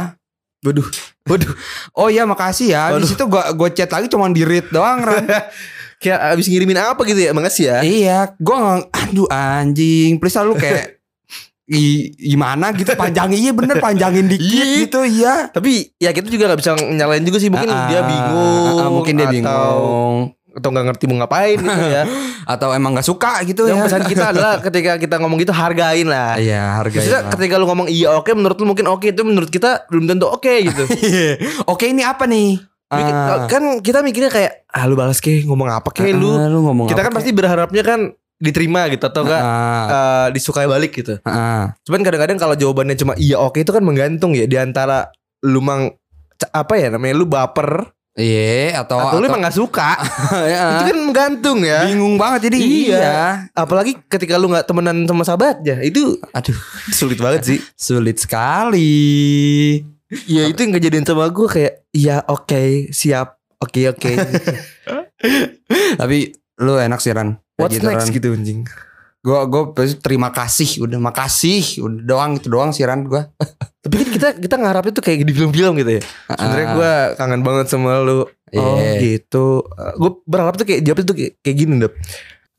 Waduh. 0.64 0.88
Waduh. 1.26 1.52
Oh 1.94 2.08
iya 2.08 2.24
makasih 2.24 2.72
ya. 2.72 2.88
Habis 2.90 3.12
itu 3.12 3.26
gua 3.28 3.52
gua 3.52 3.68
chat 3.68 3.92
lagi 3.92 4.08
cuma 4.08 4.32
di 4.32 4.42
read 4.42 4.72
doang 4.72 5.04
Ran. 5.04 5.28
Kayak 6.00 6.20
abis 6.32 6.48
ngirimin 6.48 6.80
apa 6.80 7.04
gitu 7.04 7.20
ya? 7.20 7.36
Makasih 7.36 7.64
ya. 7.66 7.78
iya, 7.84 8.18
gua 8.40 8.56
nggak- 8.80 8.88
aduh 9.12 9.28
anjing. 9.28 10.24
Please 10.24 10.40
lu 10.40 10.56
kayak 10.56 11.03
i- 11.66 12.12
gimana 12.14 12.72
gitu 12.72 12.92
panjangin 12.94 13.40
iya 13.40 13.52
bener 13.52 13.78
panjangin 13.78 14.28
dikit 14.28 14.44
Iya. 14.62 14.78
gitu 14.82 15.00
iya. 15.02 15.34
Tapi 15.48 15.96
ya 15.96 16.10
kita 16.10 16.28
juga 16.28 16.50
gak 16.50 16.60
bisa 16.60 16.72
nyalain 16.76 17.22
juga 17.22 17.38
sih. 17.38 17.48
Mungkin 17.48 17.68
Ah, 17.68 17.88
dia 17.88 18.02
bingung. 18.02 18.76
ah, 18.78 18.90
mungkin 18.90 19.14
dia 19.16 19.24
atau, 19.24 19.34
bingung 19.34 20.16
Atau 20.54 20.70
gak 20.70 20.86
ngerti 20.86 21.04
mau 21.06 21.18
ngapain 21.18 21.58
gitu 21.58 21.84
ya. 21.90 22.04
atau 22.54 22.70
emang 22.70 22.92
nggak 22.92 23.08
suka 23.08 23.40
gitu 23.42 23.66
Yang 23.66 23.80
ya. 23.80 23.84
pesan 23.88 24.04
kita 24.04 24.24
adalah 24.30 24.54
ketika 24.60 24.92
kita 24.98 25.16
ngomong 25.18 25.40
gitu 25.40 25.50
hargain 25.50 26.04
lah. 26.06 26.36
Iya, 26.36 26.84
Maksudnya 26.84 27.24
harganya. 27.24 27.32
ketika 27.32 27.56
lu 27.56 27.66
ngomong 27.66 27.88
iya 27.88 28.12
oke 28.12 28.30
menurut 28.32 28.58
lu 28.58 28.68
mungkin 28.68 28.86
oke 28.86 29.08
itu 29.08 29.24
menurut 29.24 29.48
kita 29.48 29.88
belum 29.88 30.06
tentu 30.06 30.28
oke 30.28 30.52
gitu. 30.62 30.84
Oke 31.72 31.88
ini 31.88 32.04
apa 32.04 32.28
nih? 32.28 32.60
Ah. 32.92 33.50
kan 33.50 33.82
kita 33.82 34.06
mikirnya 34.06 34.30
kayak 34.30 34.70
ah 34.70 34.86
lu 34.86 34.94
balas 34.94 35.18
ke 35.18 35.42
ngomong 35.42 35.66
apa 35.66 35.90
ke 35.90 36.14
lu. 36.14 36.30
Ah, 36.36 36.46
lu 36.46 36.62
ngomong 36.62 36.86
Kita 36.86 37.00
apa 37.00 37.10
kan 37.10 37.14
pasti 37.16 37.32
berharapnya 37.32 37.82
kan 37.82 38.00
diterima 38.38 38.88
gitu 38.88 39.04
atau 39.04 39.22
enggak 39.22 39.40
Ah, 39.40 39.86
eh, 39.86 40.28
disukai 40.32 40.66
balik 40.66 40.94
gitu. 40.94 41.18
ah. 41.24 41.74
Cuman 41.82 42.02
kadang-kadang 42.02 42.38
kalau 42.38 42.54
jawabannya 42.54 42.96
cuma 42.96 43.14
iya 43.16 43.38
oke 43.38 43.58
itu 43.58 43.70
kan 43.70 43.82
menggantung 43.82 44.34
ya 44.34 44.44
di 44.44 44.56
antara 44.56 45.10
lu 45.42 45.60
mang 45.60 45.92
apa 46.50 46.74
ya 46.76 46.88
namanya 46.90 47.14
lu 47.14 47.26
baper 47.26 47.88
Iya 48.14 48.78
atau 48.78 49.02
atau, 49.02 49.18
lu 49.18 49.26
emang 49.26 49.42
gak 49.42 49.58
suka. 49.58 49.98
Ya. 50.46 50.78
itu 50.78 50.94
kan 50.94 50.98
menggantung 51.02 51.66
ya. 51.66 51.82
bingung 51.84 52.14
banget 52.14 52.46
jadi 52.46 52.58
Iya. 52.62 52.94
iya. 52.94 53.22
Apalagi 53.52 53.98
ketika 54.06 54.38
lu 54.38 54.48
nggak 54.48 54.70
temenan 54.70 55.02
sama 55.04 55.26
sahabatnya 55.26 55.82
itu 55.82 56.22
Aduh, 56.30 56.54
sulit 56.88 57.18
banget 57.18 57.42
sih. 57.42 57.60
sulit 57.90 58.22
sekali. 58.22 59.82
Ya 60.30 60.46
itu 60.46 60.62
yang 60.62 60.78
kejadian 60.78 61.04
sama 61.04 61.26
gue 61.28 61.48
kayak 61.48 61.74
iya 61.90 62.22
oke 62.24 62.94
siap 62.94 63.34
oke 63.58 63.82
oke. 63.90 64.12
Tapi 66.00 66.18
lu 66.60 66.78
enak 66.78 67.02
sih 67.02 67.12
Ran. 67.12 67.43
What's 67.58 67.78
gitu, 67.78 67.86
next 67.86 68.10
Ran. 68.10 68.16
gitu 68.16 68.28
anjing. 68.34 68.62
Gue 69.24 69.40
gue 69.48 69.62
pasti 69.72 69.96
terima 70.04 70.30
kasih, 70.36 70.84
udah 70.84 71.00
makasih, 71.00 71.80
udah 71.80 72.02
doang 72.04 72.32
itu 72.36 72.48
doang 72.52 72.76
sih 72.76 72.84
Ran 72.84 73.08
gue. 73.08 73.22
Tapi 73.84 73.94
kan 74.00 74.08
kita 74.12 74.28
kita 74.40 74.56
ngarapnya 74.60 74.94
tuh 74.96 75.04
kayak 75.04 75.24
di 75.24 75.34
film-film 75.36 75.74
gitu 75.80 75.92
ya. 76.00 76.02
Sebenarnya 76.28 76.68
gue 76.76 76.92
kangen 77.16 77.42
banget 77.42 77.66
sama 77.72 78.04
lu. 78.04 78.24
Oh 78.54 78.78
Iya. 78.78 79.02
gitu. 79.02 79.66
Gue 79.98 80.12
berharap 80.30 80.54
tuh 80.54 80.66
kayak 80.68 80.86
jawabnya 80.86 81.06
tuh 81.10 81.16
kayak, 81.18 81.34
kayak 81.42 81.58
gini 81.58 81.74
dap. 81.82 81.94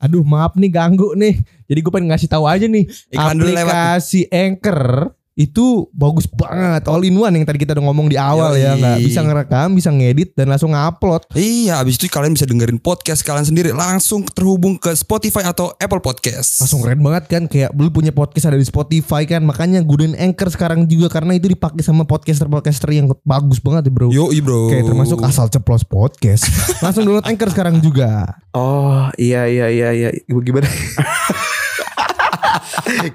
Aduh 0.03 0.27
maaf 0.27 0.57
nih 0.59 0.67
ganggu 0.69 1.15
nih. 1.15 1.39
Jadi 1.65 1.79
gue 1.79 1.91
pengen 1.93 2.09
ngasih 2.11 2.29
tahu 2.29 2.45
aja 2.45 2.65
nih. 2.67 2.83
Iklan 3.09 3.37
aplikasi 3.39 4.27
Anchor 4.27 5.13
itu 5.35 5.91
bagus 5.91 6.31
banget. 6.31 6.87
All 6.87 7.03
in 7.03 7.19
one 7.19 7.35
yang 7.35 7.43
tadi 7.43 7.59
kita 7.59 7.75
udah 7.75 7.91
ngomong 7.91 8.07
di 8.07 8.15
awal 8.15 8.55
ya. 8.55 8.71
Yoi. 8.73 8.79
nggak 8.79 8.97
Bisa 9.03 9.19
ngerekam, 9.19 9.69
bisa 9.75 9.91
ngedit 9.91 10.31
dan 10.31 10.47
langsung 10.47 10.71
ngupload. 10.71 11.27
Iya, 11.35 11.83
abis 11.83 11.99
itu 11.99 12.07
kalian 12.07 12.39
bisa 12.39 12.47
dengerin 12.47 12.79
podcast 12.79 13.19
kalian 13.27 13.43
sendiri 13.43 13.75
langsung 13.75 14.23
terhubung 14.23 14.79
ke 14.79 14.95
Spotify 14.95 15.43
atau 15.43 15.75
Apple 15.75 15.99
Podcast. 15.99 16.63
Langsung 16.63 16.79
keren 16.79 17.03
banget 17.03 17.27
kan 17.27 17.43
kayak 17.51 17.75
lu 17.75 17.91
punya 17.91 18.15
podcast 18.15 18.47
ada 18.47 18.55
di 18.55 18.63
Spotify 18.63 19.27
kan 19.27 19.43
makanya 19.43 19.83
gunain 19.83 20.15
Anchor 20.15 20.47
sekarang 20.47 20.87
juga 20.87 21.11
karena 21.11 21.35
itu 21.35 21.51
dipakai 21.51 21.83
sama 21.83 22.07
podcaster-podcaster 22.07 22.87
yang 22.95 23.11
bagus 23.27 23.59
banget 23.59 23.87
ya 23.87 23.91
bro. 23.91 24.07
Yo, 24.15 24.31
bro. 24.39 24.71
Kayak 24.71 24.87
termasuk 24.87 25.19
asal 25.27 25.51
ceplos 25.51 25.83
podcast. 25.83 26.47
Langsung 26.83 27.03
download 27.03 27.27
Anchor 27.27 27.51
sekarang 27.51 27.83
juga. 27.83 28.39
Oh 28.55 29.11
iya 29.19 29.51
iya 29.51 29.67
iya 29.67 29.91
iya. 29.91 30.09
Ibu 30.31 30.39
gimana? 30.39 30.71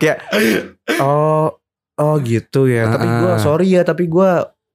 kayak 0.01 0.19
oh 1.01 1.61
oh 2.01 2.17
gitu 2.25 2.67
ya. 2.67 2.89
Tapi 2.89 3.07
gue 3.07 3.33
sorry 3.39 3.69
ya. 3.77 3.83
Tapi 3.85 4.09
gue 4.09 4.31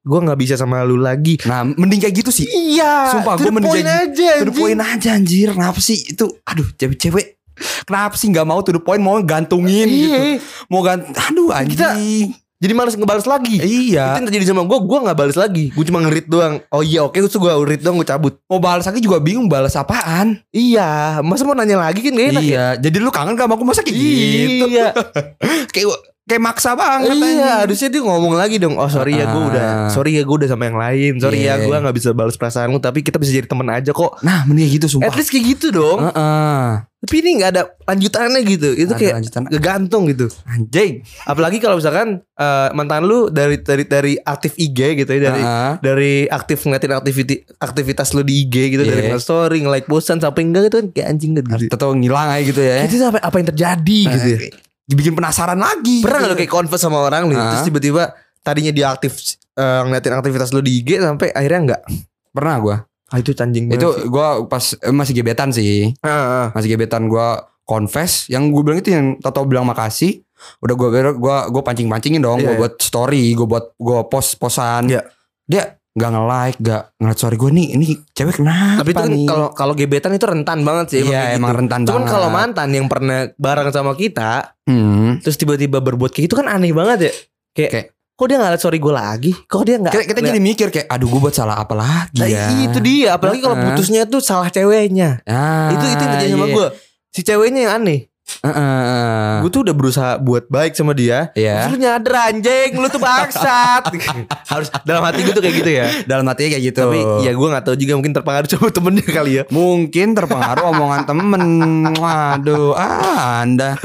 gue 0.06 0.18
nggak 0.22 0.38
bisa 0.38 0.54
sama 0.54 0.86
lu 0.86 1.02
lagi. 1.02 1.34
Nah, 1.44 1.66
mending 1.66 1.98
kayak 1.98 2.14
gitu 2.22 2.30
sih. 2.30 2.46
Iya. 2.46 3.10
Sumpah, 3.10 3.34
the 3.42 3.50
mending 3.50 3.82
kayak 3.82 4.14
aja. 4.14 4.30
To 4.40 4.46
the 4.48 4.54
point 4.54 4.78
aja 4.78 5.18
anjir. 5.18 5.50
Kenapa 5.50 5.82
sih 5.82 6.14
itu? 6.14 6.30
Aduh, 6.46 6.70
cewek-cewek. 6.78 7.42
Kenapa 7.88 8.14
sih 8.14 8.30
nggak 8.30 8.46
mau 8.46 8.62
to 8.62 8.70
the 8.70 8.82
point 8.82 9.02
mau 9.02 9.18
gantungin 9.26 9.90
gitu. 9.90 10.14
Iya. 10.14 10.38
Mau 10.70 10.80
gant 10.86 11.02
Aduh 11.10 11.50
anjing. 11.50 12.30
Jadi 12.56 12.72
males 12.72 12.96
ngebales 12.96 13.28
lagi. 13.28 13.60
Iya. 13.60 14.16
Itu 14.16 14.18
yang 14.24 14.26
terjadi 14.32 14.46
sama 14.48 14.64
gue, 14.64 14.78
gue 14.80 14.98
gak 15.04 15.12
balas 15.12 15.36
lagi 15.36 15.68
Gue 15.76 15.84
cuma 15.84 16.00
ngerit 16.00 16.24
doang 16.24 16.56
Oh 16.72 16.80
iya 16.80 17.04
oke, 17.04 17.12
terus 17.12 17.36
gue 17.36 17.52
read 17.68 17.84
doang, 17.84 18.00
gue 18.00 18.08
cabut 18.08 18.40
Mau 18.48 18.56
balas 18.56 18.88
lagi 18.88 19.04
juga 19.04 19.20
bingung 19.20 19.44
balas 19.44 19.76
apaan. 19.76 20.40
Iya, 20.56 21.20
masa 21.20 21.44
mau 21.44 21.52
nanya 21.52 21.76
lagi 21.76 22.00
kan 22.00 22.16
gak 22.16 22.28
enak 22.32 22.42
ya 22.42 22.48
iya. 22.48 22.66
Jadi 22.80 22.96
lu 22.96 23.12
kangen 23.12 23.36
gak 23.36 23.44
sama 23.44 23.60
aku 23.60 23.64
masa 23.68 23.84
kayak 23.84 23.96
gitu. 24.00 24.66
Iya, 24.72 24.88
kayak 25.76 25.86
kayak 26.26 26.42
maksa 26.42 26.74
banget 26.74 27.14
iya 27.14 27.62
harusnya 27.62 27.86
dia 27.86 28.02
ngomong 28.02 28.34
lagi 28.34 28.58
dong 28.58 28.74
Oh 28.74 28.86
sorry 28.86 29.14
ya 29.14 29.26
gue 29.26 29.38
Ah. 29.38 29.46
udah 29.46 29.68
Sorry 29.88 30.10
ya 30.12 30.22
gue 30.22 30.36
udah 30.36 30.48
sama 30.48 30.66
yang 30.66 30.74
lain 30.76 31.12
Sorry 31.16 31.38
ya 31.40 31.54
Iya. 31.54 31.64
gue 31.64 31.76
gak 31.80 31.94
bisa 31.94 32.10
balas 32.10 32.34
perasaan 32.34 32.68
lu 32.68 32.78
Tapi 32.78 33.00
kita 33.00 33.16
bisa 33.16 33.30
jadi 33.30 33.44
temen 33.44 33.64
aja 33.66 33.90
kok 33.90 34.18
Nah, 34.20 34.42
mending 34.42 34.66
gitu 34.72 34.86
sumpah. 34.88 35.06
At 35.06 35.14
least 35.14 35.30
kayak 35.30 35.46
gitu 35.48 35.70
dong 35.70 36.02
Heeh. 36.02 36.66
Tapi 36.98 37.14
ini 37.16 37.38
gak 37.38 37.50
ada 37.52 37.62
lanjutannya 37.80 38.40
gitu 38.42 38.68
Itu 38.74 38.90
Ada 38.90 38.98
kayak 38.98 39.14
lanjutan. 39.16 39.42
ngegantung 39.46 40.02
gitu 40.08 40.26
Anjing. 40.44 40.92
Apalagi 41.22 41.56
kalau 41.56 41.78
misalkan 41.78 42.08
eh, 42.34 42.68
Mantan 42.72 43.06
lu 43.06 43.30
dari 43.30 43.56
dari 43.58 43.84
dari 43.84 44.12
aktif 44.18 44.54
IG 44.56 44.78
gitu 44.98 45.10
ya 45.12 45.20
Dari 45.24 45.40
Heeh. 45.40 45.70
dari 45.78 46.12
aktif 46.26 46.58
ngeliatin 46.60 46.90
aktiviti, 46.92 47.34
aktivitas 47.56 48.10
lu 48.12 48.20
di 48.20 48.42
IG 48.42 48.54
gitu 48.72 48.82
dari 48.82 49.06
Iya. 49.06 49.14
nge-story, 49.14 49.62
nge-like 49.62 49.86
posan 49.86 50.18
sampai 50.18 50.42
enggak 50.42 50.66
gitu 50.66 50.76
kan 50.76 50.86
kayak 50.90 51.06
anjing 51.08 51.32
gitu. 51.32 51.70
Atau 51.70 51.94
ngilang 51.94 52.28
aja 52.28 52.42
gitu 52.42 52.58
ya. 52.58 52.82
Itu 52.82 52.98
sampai 52.98 53.22
apa 53.22 53.36
yang 53.36 53.48
terjadi 53.48 54.00
gitu 54.10 54.26
ya. 54.28 54.38
Dibikin 54.86 55.12
penasaran 55.12 55.58
lagi. 55.58 56.00
Pernah 56.00 56.22
gitu. 56.22 56.26
gak 56.26 56.32
lu 56.32 56.40
kayak 56.40 56.52
converse 56.52 56.82
sama 56.82 56.98
orang 57.02 57.26
nih 57.26 57.34
Ah. 57.34 57.50
terus 57.52 57.66
tiba-tiba 57.66 58.02
tadinya 58.40 58.70
dia 58.70 58.86
aktif 58.94 59.18
eh, 59.58 59.80
ngeliatin 59.82 60.14
aktivitas 60.14 60.54
lu 60.54 60.62
di 60.62 60.78
IG 60.80 61.02
sampai 61.02 61.34
akhirnya 61.34 61.60
enggak. 61.60 61.82
Pernah 62.30 62.56
gua. 62.62 62.76
Ah 63.06 63.18
itu 63.18 63.34
anjing 63.34 63.66
banget. 63.66 63.82
Itu 63.82 63.88
gua 64.06 64.46
pas 64.46 64.74
eh, 64.74 64.94
masih 64.94 65.12
gebetan 65.14 65.50
sih. 65.50 65.90
Ah, 66.00 66.10
ah. 66.10 66.46
Masih 66.54 66.70
gebetan 66.70 67.10
gua 67.10 67.50
confess 67.66 68.30
yang 68.30 68.54
gue 68.54 68.62
bilang 68.62 68.78
itu 68.78 68.94
yang 68.94 69.18
Toto 69.18 69.42
bilang 69.42 69.66
makasih. 69.66 70.22
Udah 70.62 70.78
gua 70.78 70.88
gua 71.18 71.36
gua 71.50 71.62
pancing-pancingin 71.64 72.22
dong, 72.22 72.38
Iya, 72.38 72.46
gua 72.46 72.54
iya. 72.54 72.60
buat 72.62 72.74
story, 72.78 73.24
gua 73.34 73.46
buat 73.50 73.66
gua 73.74 73.98
post-posan. 74.06 74.86
Iya. 74.86 75.02
Dia 75.46 75.74
nggak 75.96 76.10
nge-like, 76.12 76.58
nggak 76.60 76.82
ngeliat 77.00 77.16
story 77.16 77.36
gue 77.36 77.50
nih, 77.50 77.66
ini 77.72 77.84
cewek 78.12 78.36
kenapa 78.36 78.84
Tapi 78.84 78.90
itu 78.92 79.00
kan 79.00 79.10
kalau 79.24 79.46
kalau 79.50 79.72
gebetan 79.72 80.12
itu 80.12 80.26
rentan 80.28 80.60
banget 80.60 80.86
sih 80.92 80.98
Iya, 81.02 81.34
emang 81.34 81.50
gitu. 81.50 81.58
rentan 81.64 81.80
Cuman 81.82 82.04
kalau 82.04 82.28
mantan 82.28 82.68
yang 82.68 82.84
pernah 82.86 83.32
bareng 83.32 83.72
sama 83.72 83.92
kita 83.92 84.52
Hmm. 84.62 85.18
terus 85.18 85.34
tiba-tiba 85.34 85.80
berbuat 85.80 86.12
kayak 86.12 86.28
gitu 86.28 86.36
kan 86.36 86.46
aneh 86.46 86.70
banget 86.70 86.98
ya. 87.00 87.12
Kayak, 87.50 87.70
Kayak- 87.72 87.88
kok 88.12 88.26
dia 88.26 88.36
nggak 88.36 88.50
liat 88.50 88.60
story 88.60 88.78
gue 88.78 88.94
lagi? 88.94 89.32
Kok 89.32 89.62
dia 89.62 89.76
nggak? 89.78 89.92
Kita, 89.92 90.04
kita 90.04 90.20
jadi 90.22 90.40
mikir 90.42 90.66
kayak 90.68 90.86
aduh 90.86 91.08
gue 91.08 91.20
buat 91.22 91.32
salah 91.32 91.56
apa 91.56 91.72
lagi 91.72 92.18
Nah, 92.18 92.28
ya. 92.28 92.44
itu 92.60 92.78
dia, 92.80 93.08
apalagi 93.14 93.40
kalau 93.40 93.56
putusnya 93.56 94.04
tuh 94.04 94.20
salah 94.20 94.48
ceweknya. 94.48 95.24
Ah, 95.24 95.72
itu 95.72 95.84
itu 95.86 95.96
yang 95.96 96.12
terjadi 96.12 96.32
sama 96.34 96.46
iya. 96.46 96.54
gue. 96.54 96.66
Si 97.08 97.20
ceweknya 97.22 97.60
yang 97.62 97.72
aneh. 97.80 98.00
Heeh. 98.46 99.42
Gue 99.42 99.50
tuh 99.50 99.62
udah 99.66 99.74
berusaha 99.74 100.12
buat 100.18 100.46
baik 100.46 100.74
sama 100.74 100.92
dia. 100.94 101.30
Iya. 101.34 101.66
Terus 101.66 101.72
lu 101.74 101.78
nyadar 101.82 102.14
anjing, 102.30 102.70
lu 102.78 102.86
tuh 102.90 103.02
bangsat. 103.02 103.82
Harus 104.52 104.68
dalam 104.82 105.02
hati 105.02 105.26
gue 105.26 105.34
tuh 105.34 105.42
kayak 105.42 105.56
gitu 105.62 105.70
ya. 105.70 105.86
Dalam 106.04 106.26
hatinya 106.26 106.58
kayak 106.58 106.64
gitu. 106.70 106.82
Tapi 106.86 107.00
ya 107.26 107.32
gue 107.34 107.46
gak 107.50 107.64
tahu 107.64 107.76
juga 107.78 107.92
mungkin 107.98 108.14
terpengaruh 108.14 108.48
sama 108.50 108.68
temennya 108.70 109.08
kali 109.08 109.32
ya. 109.40 109.42
Mungkin 109.50 110.08
terpengaruh 110.14 110.64
omongan 110.74 111.02
temen 111.06 111.42
Waduh 111.94 112.74
ah, 112.76 113.42
Anda 113.42 113.78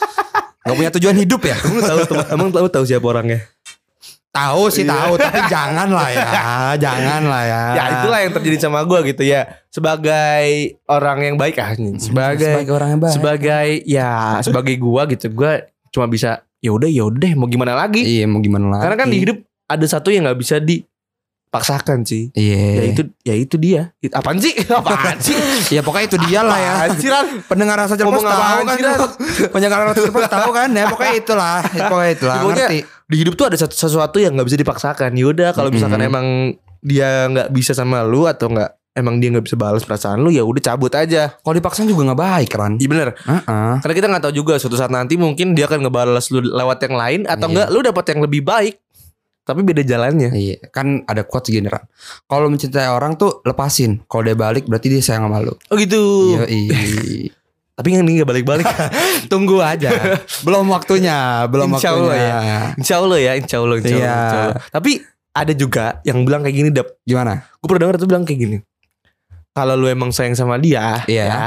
Gak 0.66 0.74
punya 0.74 0.90
tujuan 0.98 1.16
hidup 1.16 1.46
ya 1.46 1.56
Emang 1.62 1.82
tahu 1.86 2.00
emang 2.34 2.48
tahu 2.50 2.66
tahu 2.66 2.84
siapa 2.84 3.06
orangnya? 3.06 3.46
Tahu 4.36 4.62
sih 4.68 4.84
Iya. 4.84 4.92
tahu 4.92 5.12
Tapi 5.16 5.40
jangan 5.48 5.88
lah 5.88 6.08
ya 6.12 6.26
Jangan 6.84 7.22
lah 7.24 7.42
ya 7.42 7.62
Ya 7.72 7.82
itulah 7.96 8.18
yang 8.20 8.32
terjadi 8.36 8.56
sama 8.60 8.84
gue 8.84 9.00
gitu 9.06 9.22
ya. 9.22 9.40
Sebagai 9.68 10.46
orang 10.86 11.18
yang 11.22 11.36
baik 11.36 11.56
ah, 11.56 11.72
sebagai 11.96 12.52
Sebagai 12.60 12.72
orang 12.72 12.88
yang 12.92 13.00
baik 13.00 13.14
sebagai 13.14 13.68
ya 13.84 14.12
sebagai 14.40 14.76
gue 14.76 15.02
gitu 15.16 15.26
gue 15.30 15.52
cuma 15.88 16.06
bisa 16.06 16.44
ya 16.60 16.70
udah 16.72 16.88
ya 16.88 17.04
udah 17.04 17.30
mau 17.34 17.48
gimana 17.48 17.72
lagi. 17.72 18.04
Iya 18.04 18.24
mau 18.26 18.40
gimana 18.40 18.68
lagi 18.70 18.82
Karena 18.84 18.96
kan 18.96 19.08
di 19.08 19.18
hidup 19.20 19.38
ada 19.66 19.86
satu 19.86 20.08
yang 20.10 20.28
nggak 20.28 20.38
bisa 20.38 20.56
dipaksakan 21.56 21.98
sih. 22.04 22.28
Iya 22.36 22.60
Ya 22.76 22.84
itu 22.92 23.02
ya 23.24 23.34
itu 23.34 23.56
dia. 23.56 23.82
Apaan 24.12 24.36
sih? 24.36 24.52
Apaan 24.80 25.18
sih? 25.18 25.36
Ya 25.72 25.80
pokoknya 25.80 26.06
itu 26.12 26.18
dia 26.28 26.40
lah 26.44 26.58
ya 26.60 26.72
Apaan 26.84 26.96
sih, 27.00 27.08
Ran? 27.08 27.26
Pendengar 27.48 27.76
rasa 27.80 27.96
Ngomong 27.96 28.20
tahu 28.20 28.40
kan? 28.68 28.76
Pendengar 29.50 29.78
rasa 29.88 29.98
cerdas 29.98 30.28
tahu 30.30 30.50
kan 30.54 30.68
ya 30.70 30.84
Pokoknya 30.92 31.14
itulah 31.18 31.58
Pokoknya 31.64 32.12
itulah 32.14 32.36
Pokoknya 32.44 32.68
Ngerti 32.68 32.78
di 33.06 33.22
hidup 33.22 33.38
tuh 33.38 33.46
ada 33.46 33.56
sesuatu 33.58 34.18
yang 34.18 34.34
nggak 34.34 34.48
bisa 34.50 34.58
dipaksakan. 34.58 35.14
Yaudah 35.14 35.54
kalau 35.54 35.70
misalkan 35.70 36.02
Mm-mm. 36.02 36.10
emang 36.10 36.26
dia 36.82 37.30
nggak 37.30 37.48
bisa 37.54 37.70
sama 37.70 38.02
lu 38.02 38.26
atau 38.26 38.50
nggak 38.50 38.70
emang 38.98 39.20
dia 39.20 39.28
nggak 39.30 39.46
bisa 39.46 39.56
balas 39.60 39.84
perasaan 39.86 40.24
lu 40.24 40.34
ya 40.34 40.42
udah 40.42 40.62
cabut 40.74 40.90
aja. 40.90 41.30
Kalau 41.38 41.54
dipaksa 41.54 41.86
juga 41.86 42.10
gak 42.10 42.18
baik 42.18 42.50
Ran 42.56 42.72
Iya 42.82 42.88
bener. 42.90 43.08
Heeh. 43.14 43.72
Karena 43.78 43.94
kita 43.94 44.06
nggak 44.10 44.22
tahu 44.26 44.34
juga 44.34 44.54
suatu 44.58 44.74
saat 44.74 44.90
nanti 44.90 45.14
mungkin 45.14 45.54
dia 45.54 45.70
akan 45.70 45.86
ngebalas 45.86 46.34
lu 46.34 46.42
lewat 46.42 46.82
yang 46.82 46.94
lain 46.98 47.20
atau 47.30 47.46
enggak 47.46 47.68
lu 47.70 47.78
dapat 47.86 48.04
yang 48.10 48.20
lebih 48.26 48.42
baik. 48.42 48.74
Tapi 49.46 49.62
beda 49.62 49.86
jalannya. 49.86 50.34
Iya, 50.34 50.56
kan 50.74 51.06
ada 51.06 51.22
quotes 51.22 51.54
gini. 51.54 51.70
Kalau 52.26 52.50
mencintai 52.50 52.90
orang 52.90 53.14
tuh 53.14 53.38
lepasin. 53.46 54.02
Kalau 54.10 54.26
dia 54.26 54.34
balik 54.34 54.66
berarti 54.66 54.90
dia 54.90 54.98
sayang 54.98 55.30
sama 55.30 55.38
lu. 55.38 55.54
Oh 55.70 55.76
gitu. 55.78 56.34
Iya, 56.42 57.30
Tapi 57.76 57.92
yang 57.92 58.08
ini 58.08 58.24
gak 58.24 58.32
balik-balik. 58.32 58.64
Tunggu 59.32 59.60
aja. 59.60 59.92
belum 60.42 60.64
waktunya, 60.66 61.44
belum 61.46 61.76
Insya 61.76 61.92
Allah 61.92 62.08
waktunya. 62.08 62.38
insya 62.80 62.94
Allah 62.98 63.18
ya, 63.20 63.32
insya 63.36 63.56
Allah, 63.60 63.76
insya 63.76 63.92
Allah, 63.92 64.00
Iya. 64.00 64.16
insya 64.16 64.38
Allah. 64.40 64.56
Tapi 64.72 64.90
ada 65.36 65.52
juga 65.52 65.84
yang 66.02 66.24
bilang 66.24 66.40
kayak 66.40 66.56
gini, 66.56 66.68
Dap. 66.72 66.88
Gimana? 67.04 67.44
Gue 67.60 67.66
pernah 67.68 67.82
denger 67.84 67.96
tuh 68.00 68.08
bilang 68.08 68.24
kayak 68.24 68.40
gini. 68.40 68.56
Kalau 69.52 69.76
lu 69.76 69.86
emang 69.86 70.08
sayang 70.08 70.32
sama 70.32 70.56
dia, 70.56 71.04
Iya. 71.04 71.24
ya, 71.28 71.44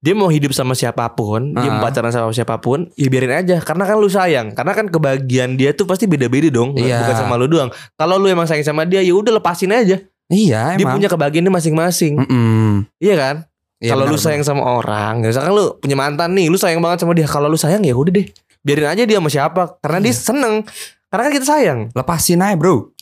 dia 0.00 0.16
mau 0.16 0.26
hidup 0.26 0.50
sama 0.50 0.72
siapa 0.72 1.04
pun, 1.12 1.52
dia 1.52 1.68
Ah. 1.68 1.76
mau 1.76 1.84
pacaran 1.84 2.08
sama 2.08 2.32
siapa 2.32 2.56
pun, 2.56 2.88
ya 2.96 3.06
biarin 3.06 3.36
aja. 3.36 3.60
Karena 3.60 3.84
kan 3.84 3.96
lu 3.96 4.08
sayang. 4.08 4.56
Karena 4.56 4.72
kan 4.72 4.88
kebahagiaan 4.88 5.54
dia 5.54 5.70
tuh 5.70 5.84
pasti 5.84 6.08
beda-beda 6.08 6.48
dong, 6.48 6.72
Iya. 6.72 7.04
bukan 7.04 7.16
sama 7.18 7.36
lu 7.36 7.46
doang. 7.46 7.68
Kalau 7.94 8.16
lu 8.16 8.26
emang 8.26 8.48
sayang 8.48 8.64
sama 8.64 8.82
dia, 8.82 9.00
ya 9.00 9.12
udah 9.12 9.36
lepasin 9.36 9.68
aja. 9.70 10.00
Iya, 10.26 10.74
Dia 10.74 10.84
emang. 10.84 10.96
punya 10.96 11.08
kebahagiaannya 11.08 11.52
masing-masing. 11.52 12.14
Mm-mm. 12.16 12.88
Iya 12.96 13.14
kan? 13.14 13.36
Iya, 13.76 13.92
kalau 13.92 14.06
lu 14.06 14.16
sayang 14.16 14.40
sama 14.40 14.62
orang, 14.64 15.20
misalkan 15.20 15.52
lu 15.52 15.76
punya 15.76 15.96
mantan 15.96 16.32
nih, 16.32 16.48
lu 16.48 16.56
sayang 16.56 16.80
banget 16.80 17.04
sama 17.04 17.12
dia. 17.12 17.28
Kalau 17.28 17.48
lu 17.48 17.56
sayang 17.56 17.80
ya 17.82 17.92
udah 17.92 18.12
deh, 18.12 18.24
biarin 18.62 18.88
aja 18.88 19.02
dia 19.04 19.18
sama 19.18 19.28
siapa. 19.28 19.62
Karena 19.80 19.98
dia 20.00 20.14
seneng. 20.14 20.64
Karena 21.10 21.22
kan 21.26 21.32
kita 21.34 21.44
sayang. 21.44 21.78
Lepasin 21.92 22.40
aja, 22.40 22.54
Bro. 22.54 22.94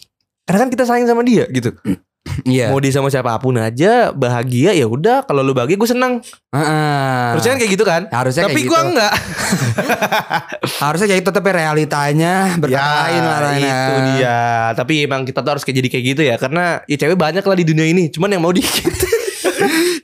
Karena 0.48 0.58
kan 0.64 0.70
kita 0.72 0.82
sayang 0.82 1.04
sama 1.04 1.20
dia 1.22 1.44
gitu. 1.46 1.76
Iya. 2.44 2.70
Mau 2.70 2.78
dia 2.78 2.92
sama 2.92 3.08
siapa 3.08 3.34
pun 3.38 3.56
aja 3.56 4.10
bahagia 4.10 4.72
ya 4.72 4.86
udah. 4.86 5.24
Kalau 5.24 5.40
lu 5.40 5.52
bahagia 5.52 5.76
gue 5.76 5.88
seneng. 5.88 6.20
Heeh. 6.50 7.24
Harusnya 7.34 7.50
kan 7.54 7.58
kayak 7.58 7.72
gitu 7.72 7.84
kan? 7.84 8.02
Harusnya 8.08 8.42
Tapi 8.46 8.60
gua 8.64 8.80
gitu. 8.80 8.88
enggak. 8.94 9.12
Harusnya 10.84 11.06
kayak 11.08 11.20
gitu 11.24 11.30
tapi 11.30 11.48
realitanya 11.50 12.54
lah 12.58 13.38
Ran, 13.42 13.56
ya. 13.56 13.66
Ya, 13.68 13.78
itu 13.84 14.00
dia. 14.14 14.38
Tapi 14.74 14.92
emang 15.04 15.22
kita 15.24 15.40
tuh 15.44 15.50
harus 15.56 15.62
kayak 15.66 15.76
jadi 15.84 15.88
kayak 15.88 16.04
gitu 16.16 16.22
ya. 16.24 16.34
Karena 16.36 16.80
ya 16.84 16.96
cewek 16.96 17.18
banyak 17.18 17.44
lah 17.44 17.56
di 17.56 17.64
dunia 17.66 17.86
ini. 17.88 18.08
Cuman 18.08 18.32
yang 18.32 18.42
mau 18.42 18.52
dikit. 18.54 18.88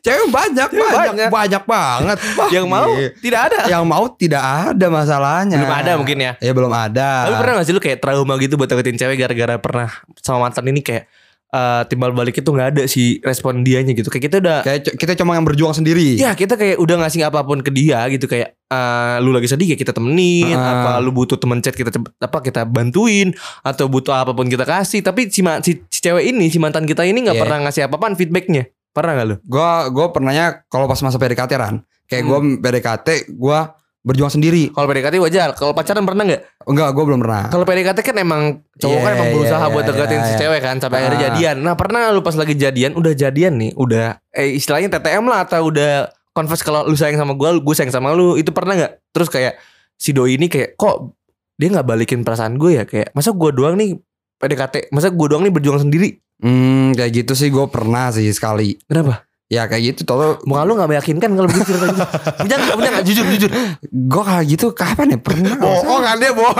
Cewek 0.04 0.28
banyak, 0.28 0.69
banyak, 0.69 1.16
banyak. 1.16 1.28
banyak, 1.33 1.62
banget. 1.64 2.19
yang 2.61 2.69
mau 2.69 2.93
Iya. 2.93 3.09
tidak 3.25 3.40
ada. 3.49 3.59
yang 3.73 3.85
mau 3.88 4.04
tidak 4.12 4.43
ada 4.45 4.87
masalahnya. 4.93 5.57
Belum 5.57 5.73
ada 5.73 5.93
mungkin 5.97 6.19
ya. 6.21 6.33
Ya 6.45 6.52
belum 6.52 6.69
ada. 6.69 7.25
Tapi 7.25 7.35
pernah 7.40 7.52
gak 7.57 7.66
sih 7.66 7.73
lu 7.73 7.81
kayak 7.81 8.04
trauma 8.04 8.37
gitu 8.37 8.61
buat 8.61 8.69
deketin 8.69 9.00
cewek 9.00 9.16
gara-gara 9.16 9.57
pernah 9.57 9.88
sama 10.21 10.45
mantan 10.45 10.69
ini 10.69 10.85
kayak 10.85 11.09
eh, 11.54 11.82
timbal 11.87 12.11
balik 12.11 12.34
itu 12.34 12.46
nggak 12.46 12.68
ada 12.68 12.82
si 12.84 13.23
respon 13.23 13.62
dianya 13.62 13.94
gitu. 13.94 14.11
Kayak 14.11 14.25
kita 14.25 14.37
udah 14.42 14.58
Kayak 14.61 14.80
kita 14.92 15.12
cuma 15.14 15.32
yang 15.32 15.46
berjuang 15.46 15.70
sendiri. 15.73 16.18
Ya 16.18 16.34
kita 16.34 16.54
kayak 16.54 16.76
udah 16.76 16.96
ngasih 17.00 17.23
apa 17.23 17.40
pun 17.40 17.62
ke 17.62 17.70
dia 17.70 18.02
gitu 18.11 18.26
kayak 18.26 18.58
eh, 18.66 19.16
lu 19.18 19.30
lagi 19.30 19.46
sedih 19.46 19.70
kayak 19.70 19.80
kita 19.80 19.92
temenin 19.92 20.50
Ah. 20.52 20.82
apa 20.82 20.90
lu 20.99 21.11
butuh 21.11 21.38
temen 21.38 21.58
chat 21.58 21.73
kita 21.73 21.94
apa 22.18 22.38
kita 22.40 22.66
bantuin 22.66 23.30
atau 23.61 23.87
butuh 23.87 24.12
apa 24.12 24.30
pun 24.30 24.46
kita 24.46 24.64
kasih 24.64 24.99
tapi 24.99 25.30
si, 25.30 25.40
si, 25.62 25.73
si 25.84 25.99
cewek 26.00 26.26
ini 26.26 26.49
si 26.49 26.58
mantan 26.58 26.82
kita 26.82 27.06
ini 27.06 27.23
nggak 27.23 27.38
Iya. 27.38 27.42
pernah 27.46 27.58
ngasih 27.62 27.82
apa-apaan 27.87 28.14
feedbacknya 28.14 28.66
pernah 28.90 29.14
nggak 29.14 29.26
lu? 29.26 29.37
Gua 29.44 29.70
gua 29.88 30.11
pernahnya 30.11 30.66
kalau 30.66 30.84
pas 30.84 30.99
masa 30.99 31.16
PDKT 31.16 31.52
Ran, 31.54 31.76
kayak 32.04 32.23
Hmm. 32.23 32.30
gua 32.30 32.38
PDKT 32.61 33.08
gua 33.32 33.58
berjuang 34.04 34.28
sendiri. 34.28 34.68
Kalau 34.68 34.84
PDKT 34.84 35.16
wajar 35.16 35.56
kalau 35.56 35.73
pacaran 35.73 36.04
pernah 36.04 36.28
nggak? 36.28 36.68
Enggak, 36.68 36.88
gua 36.92 37.04
belum 37.08 37.20
pernah. 37.25 37.42
Kalau 37.49 37.64
PDKT 37.64 37.99
kan 38.04 38.16
emang 38.20 38.42
cowok 38.76 39.00
kan 39.00 39.11
Iya, 39.11 39.16
emang 39.16 39.28
berusaha 39.32 39.64
iya, 39.64 39.73
buat 39.73 39.84
iya, 39.84 39.90
deketin 39.90 40.20
si 40.20 40.30
iya. 40.30 40.38
cewek 40.44 40.61
kan 40.61 40.76
sampai 40.76 40.96
akhirnya 41.00 41.18
Ah. 41.18 41.25
jadian. 41.32 41.56
Nah 41.64 41.75
pernah 41.75 42.00
lu 42.12 42.20
pas 42.20 42.37
lagi 42.37 42.54
jadian 42.54 42.92
udah 42.94 43.12
jadian 43.16 43.56
nih 43.56 43.73
udah 43.75 44.20
eh 44.30 44.54
istilahnya 44.54 44.92
TTM 44.92 45.25
lah 45.25 45.49
atau 45.49 45.73
udah 45.73 46.12
confess 46.37 46.61
kalau 46.61 46.84
lu 46.84 46.94
sayang 46.94 47.16
sama 47.16 47.32
gue, 47.32 47.49
gue 47.64 47.75
sayang 47.75 47.90
sama 47.90 48.12
lu 48.12 48.37
itu 48.37 48.52
pernah 48.52 48.76
nggak? 48.76 48.92
Terus 49.16 49.32
kayak 49.32 49.56
si 49.96 50.12
doi 50.12 50.37
ini 50.37 50.52
kayak 50.52 50.76
kok 50.76 51.16
dia 51.56 51.73
nggak 51.73 51.87
balikin 51.88 52.20
perasaan 52.23 52.61
gue 52.61 52.76
ya 52.76 52.84
kayak 52.84 53.14
masa 53.16 53.32
gue 53.32 53.50
doang 53.56 53.80
nih 53.80 53.96
PDKT, 54.37 54.92
masa 54.92 55.08
gue 55.08 55.26
doang 55.30 55.40
nih 55.46 55.54
berjuang 55.54 55.80
sendiri? 55.80 56.20
Hmm, 56.42 56.92
kayak 56.92 57.25
gitu 57.25 57.32
sih 57.38 57.49
gua 57.49 57.70
pernah 57.70 58.11
sih 58.11 58.26
sekali. 58.34 58.75
Kenapa? 58.84 59.23
Ya 59.54 59.64
kayak 59.64 59.94
gitu 59.94 60.00
tau 60.02 60.42
Muka 60.42 60.66
lu 60.66 60.75
gak 60.75 60.90
meyakinkan 60.90 61.30
kalau 61.30 61.46
begitu 61.46 61.70
cerita 61.70 61.87
gitu. 61.87 62.02
Punya 62.42 62.54
gak? 62.58 62.75
Punya 62.75 62.90
gak? 62.90 63.04
Jujur, 63.06 63.25
jujur. 63.30 63.50
Gue 63.87 64.23
kayak 64.23 64.44
gitu 64.50 64.66
kapan 64.75 65.14
ya 65.14 65.18
pernah 65.18 65.54
kan 65.54 66.16
dia 66.18 66.34
bohong. 66.34 66.56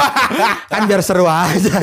kan 0.71 0.81
biar 0.87 1.03
seru 1.03 1.27
aja 1.27 1.83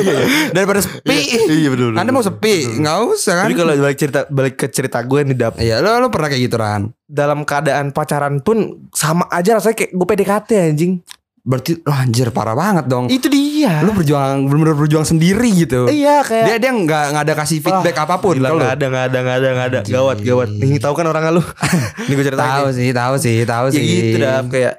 daripada 0.50 0.80
sepi 0.80 1.17
Iya 1.47 1.69
betul. 1.69 1.93
anda 1.93 2.10
mau 2.10 2.24
sepi 2.24 2.80
nggak 2.80 2.97
usah 3.06 3.34
kan 3.36 3.45
Tapi 3.45 3.56
kalau 3.56 3.74
balik 3.76 3.97
cerita 3.97 4.19
balik 4.28 4.56
ke 4.56 4.67
cerita 4.67 4.97
gue 5.04 5.19
nih 5.24 5.36
dap 5.36 5.54
Iya 5.58 5.84
lo 5.84 6.00
lo 6.00 6.08
pernah 6.08 6.32
kayak 6.32 6.41
gitu 6.41 6.56
Ran 6.56 6.89
dalam 7.06 7.43
keadaan 7.43 7.91
pacaran 7.91 8.39
pun 8.39 8.88
sama 8.95 9.28
aja 9.28 9.60
rasanya 9.60 9.76
kayak 9.76 9.91
gue 9.91 10.08
PDKT 10.08 10.50
anjing. 10.71 10.93
Berarti 11.41 11.82
lo 11.82 11.89
anjir 11.89 12.30
parah 12.30 12.54
banget 12.54 12.86
dong. 12.86 13.10
Itu 13.10 13.25
dia. 13.25 13.82
Lo 13.82 13.97
berjuang 13.97 14.45
bener-bener 14.45 14.77
berjuang 14.77 15.01
sendiri 15.01 15.49
gitu. 15.58 15.89
Iya 15.89 16.21
kayak 16.21 16.45
Dia 16.45 16.58
dia 16.62 16.71
nggak 16.71 17.06
nggak 17.17 17.23
ada 17.25 17.34
kasih 17.34 17.58
feedback 17.65 17.97
apa 17.97 18.21
pun 18.21 18.38
Gila, 18.38 18.47
ke 18.47 18.54
lo 18.54 18.58
nggak 18.62 18.75
ada 18.77 18.86
nggak 18.86 19.06
ada 19.10 19.17
nggak 19.17 19.38
ada 19.38 19.47
nggak 19.49 19.67
ada. 19.73 19.80
Gawat 19.89 20.17
gawat. 20.21 20.49
Ini 20.54 20.77
tahu 20.77 20.93
kan 20.93 21.06
orang 21.10 21.34
lu? 21.34 21.41
Ini 22.06 22.13
gue 22.13 22.25
ceritain 22.30 22.45
Tahu 22.45 22.65
sih 22.77 22.89
tahu 22.93 23.13
sih 23.17 23.38
tahu 23.41 23.65
ya 23.69 23.73
sih. 23.73 23.82
gitu 23.82 24.17
dah 24.21 24.45
kayak 24.45 24.73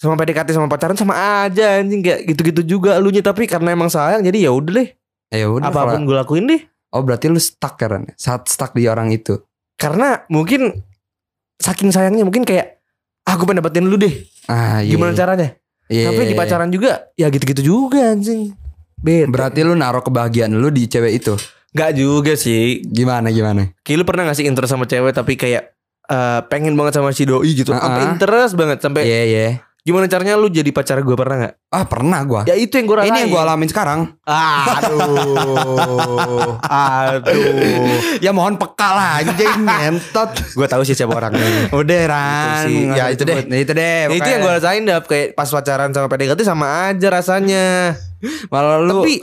sama 0.00 0.14
PDKT 0.16 0.48
sama 0.56 0.66
pacaran 0.66 0.98
sama 0.98 1.14
aja 1.46 1.78
anjing. 1.78 2.02
Kayak 2.02 2.20
gitu-gitu 2.34 2.62
juga 2.66 2.98
lu 2.98 3.14
nya. 3.14 3.22
Tapi 3.22 3.46
karena 3.46 3.70
emang 3.70 3.86
sayang 3.86 4.26
jadi 4.26 4.48
ya 4.48 4.50
udah 4.50 4.74
deh. 4.74 4.88
Ya 5.30 5.46
udah 5.46 5.70
apa 5.70 5.86
pun 5.86 6.02
kalau- 6.02 6.06
gue 6.10 6.16
lakuin 6.18 6.44
deh. 6.50 6.62
Oh 6.90 7.06
berarti 7.06 7.30
lu 7.30 7.38
stuck 7.38 7.78
ya 7.78 7.86
Ran 7.86 8.10
Saat 8.18 8.50
stuck 8.50 8.74
di 8.74 8.90
orang 8.90 9.14
itu? 9.14 9.38
Karena 9.78 10.26
mungkin 10.26 10.82
saking 11.62 11.94
sayangnya 11.94 12.26
mungkin 12.26 12.42
kayak 12.42 12.79
ah 13.30 13.38
gue 13.38 13.46
pengen 13.46 13.62
dapetin 13.62 13.86
lu 13.86 13.94
deh. 13.94 14.26
Ah 14.50 14.82
iya 14.82 14.98
gimana 14.98 15.14
caranya? 15.14 15.54
Iya, 15.90 16.10
tapi 16.10 16.22
iya, 16.26 16.30
di 16.30 16.34
iya. 16.34 16.40
pacaran 16.42 16.70
juga 16.70 16.90
ya 17.14 17.26
gitu-gitu 17.30 17.62
juga 17.62 18.14
anjing. 18.14 18.54
Beda. 18.98 19.30
Berarti 19.30 19.62
lu 19.62 19.78
naruh 19.78 20.02
kebahagiaan 20.02 20.50
lu 20.50 20.70
di 20.74 20.90
cewek 20.90 21.22
itu? 21.22 21.34
Gak 21.70 21.94
juga 21.94 22.34
sih. 22.34 22.82
Gimana 22.82 23.30
gimana? 23.30 23.70
Kayak 23.86 23.98
lu 24.02 24.04
pernah 24.06 24.26
gak 24.26 24.38
sih 24.42 24.46
interest 24.50 24.74
sama 24.74 24.90
cewek 24.90 25.14
tapi 25.14 25.38
kayak 25.38 25.70
eh, 26.10 26.40
pengen 26.50 26.74
banget 26.74 26.98
sama 26.98 27.14
si 27.14 27.22
doi 27.26 27.54
gitu. 27.54 27.70
Sampai 27.70 28.02
Ah-ah. 28.02 28.10
interest 28.14 28.54
banget 28.58 28.78
sampai 28.82 29.02
Iya 29.06 29.22
iya 29.26 29.46
gimana 29.80 30.06
caranya 30.06 30.36
lu 30.36 30.46
jadi 30.46 30.70
pacar 30.70 31.00
gue 31.00 31.14
pernah 31.14 31.36
gak? 31.40 31.54
Ah 31.70 31.84
pernah 31.86 32.20
gua 32.22 32.42
Ya 32.44 32.52
itu 32.52 32.74
yang 32.74 32.84
gue 32.84 32.96
rasain. 33.00 33.08
Ini 33.08 33.18
yang 33.24 33.30
gua 33.30 33.42
alamin 33.46 33.66
sekarang 33.66 34.00
Aduh. 34.28 35.00
Aduh. 36.60 37.96
Ya 38.24 38.30
mohon 38.30 38.54
peka 38.56 38.88
lah 38.92 39.08
anjing 39.24 39.64
ngentot 39.64 40.30
gue 40.52 40.66
tahu 40.68 40.82
sih 40.84 40.92
siapa 40.92 41.16
orangnya. 41.16 41.66
Udah 41.72 42.00
Ran 42.04 42.36
Itu 42.36 42.68
sih. 42.68 42.76
Ya, 42.92 43.04
itu 43.08 43.22
deh. 43.24 43.34
disebut. 43.40 43.56
Itu 43.56 43.72
deh 43.72 44.00
Ya, 44.04 44.06
itu 44.12 44.28
yang 44.28 44.40
gue 44.44 44.52
rasain 44.52 44.82
dap 44.84 45.04
kayak 45.06 45.32
pas 45.32 45.48
pacaran 45.48 45.90
sama 45.90 46.06
PDKT 46.08 46.40
sama 46.44 46.92
aja 46.92 47.08
rasanya. 47.08 47.96
Malah 48.52 48.84
lu 48.84 49.00
Tapi 49.00 49.14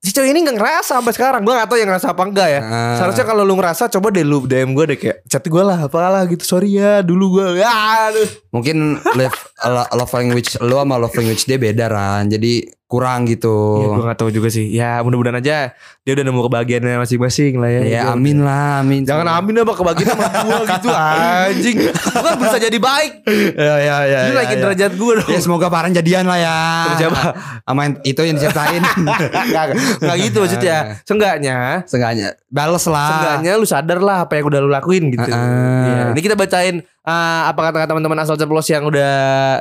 si 0.00 0.16
cewek 0.16 0.32
ini 0.32 0.40
gak 0.48 0.56
ngerasa 0.56 0.96
sampai 0.96 1.12
sekarang. 1.12 1.44
Gue 1.44 1.52
gak 1.52 1.68
tahu 1.68 1.78
yang 1.78 1.92
ngerasa 1.92 2.16
apa 2.16 2.22
enggak 2.24 2.48
ya. 2.48 2.60
Ah. 2.64 2.96
Seharusnya 2.96 3.24
kalau 3.28 3.42
lu 3.44 3.54
ngerasa 3.60 3.92
coba 3.92 4.08
deh 4.08 4.24
lu 4.24 4.40
DM 4.48 4.72
gue 4.72 4.84
deh 4.96 4.98
kayak 4.98 5.18
chat 5.28 5.44
gue 5.44 5.62
lah 5.62 5.78
apalah 5.86 6.24
gitu. 6.24 6.40
Sorry 6.42 6.80
ya 6.80 7.04
dulu 7.04 7.40
gue. 7.40 7.60
Aduh. 7.60 8.28
Mungkin 8.50 8.96
love, 9.14 9.40
love 10.00 10.12
language 10.16 10.56
lu 10.64 10.74
sama 10.80 10.96
love 10.96 11.14
language 11.14 11.44
dia 11.44 11.60
beda 11.60 11.86
Ran 11.92 12.32
Jadi 12.32 12.79
kurang 12.90 13.22
gitu. 13.24 13.78
Ya 13.78 13.86
gue 13.88 14.04
gak 14.04 14.18
tahu 14.18 14.30
juga 14.34 14.50
sih. 14.50 14.66
Ya 14.66 14.98
mudah-mudahan 15.00 15.38
aja 15.38 15.70
Dia 16.00 16.12
udah 16.18 16.24
nemu 16.26 16.40
kebahagiaannya 16.42 16.98
masing-masing 16.98 17.62
lah 17.62 17.70
ya. 17.70 17.80
Ya 17.86 18.02
Gua- 18.02 18.18
amin 18.18 18.42
lah 18.42 18.82
amin. 18.82 19.06
Jangan 19.06 19.30
amin 19.30 19.62
apa 19.62 19.72
kebahagiaan 19.72 20.10
sama 20.10 20.26
gue 20.26 20.58
gitu 20.74 20.88
Anjing. 20.90 21.76
Gue 21.86 22.20
kan 22.20 22.34
berusaha 22.34 22.60
jadi 22.60 22.78
baik. 22.82 23.12
Ya 23.60 23.74
ya 23.78 23.96
ya 24.04 24.18
Lu 24.26 24.34
naikin 24.34 24.58
derajat 24.58 24.92
gue 24.92 25.12
dong. 25.22 25.30
Ya 25.30 25.38
semoga 25.38 25.70
Paran 25.70 25.94
jadian 25.94 26.26
lah 26.26 26.36
ya. 26.36 26.56
Sama 26.82 26.96
siapa? 26.98 27.20
Sama 27.62 27.82
itu 28.02 28.20
yang 28.20 28.34
diceritain. 28.34 28.82
Gak, 29.54 29.64
gak 30.02 30.16
gitu 30.18 30.38
maksudnya. 30.42 30.78
Seenggaknya. 31.06 31.86
Seenggaknya. 31.86 32.28
Bales 32.50 32.84
lah. 32.84 33.08
Seenggaknya 33.14 33.52
lu 33.54 33.66
sadar 33.68 33.98
lah 34.02 34.26
apa 34.26 34.34
yang 34.34 34.50
udah 34.50 34.58
lu 34.58 34.68
lakuin 34.68 35.14
gitu. 35.14 35.30
Ah. 35.30 35.86
Iya. 35.86 36.02
Ini 36.10 36.20
kita 36.20 36.34
bacain 36.34 36.82
ah, 37.10 37.50
Apa 37.50 37.70
kata-kata 37.70 37.90
teman-teman 37.90 38.18
asal 38.22 38.38
ceplos 38.38 38.70
yang 38.70 38.86
udah 38.86 39.12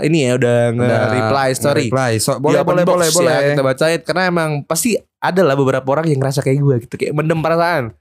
Ini 0.06 0.18
ya 0.22 0.32
udah 0.38 0.58
nge-reply 0.78 1.50
story 1.58 1.86
Reply. 1.90 2.22
So, 2.22 2.38
boleh 2.38 2.62
open 2.62 2.78
boleh 2.78 2.86
boleh 2.86 3.10
boleh 3.10 3.34
ya, 3.34 3.50
Kita 3.58 3.64
bacain. 3.66 4.00
Karena 4.06 4.24
emang 4.30 4.62
pasti 4.70 4.94
ada 5.18 5.42
lah 5.42 5.58
beberapa 5.58 5.84
orang 5.90 6.06
yang 6.08 6.22
ngerasa 6.22 6.46
kayak 6.46 6.62
gue 6.62 6.76
gitu 6.86 6.96
Kayak 6.96 7.14
mendem 7.18 7.42
perasaan. 7.42 7.98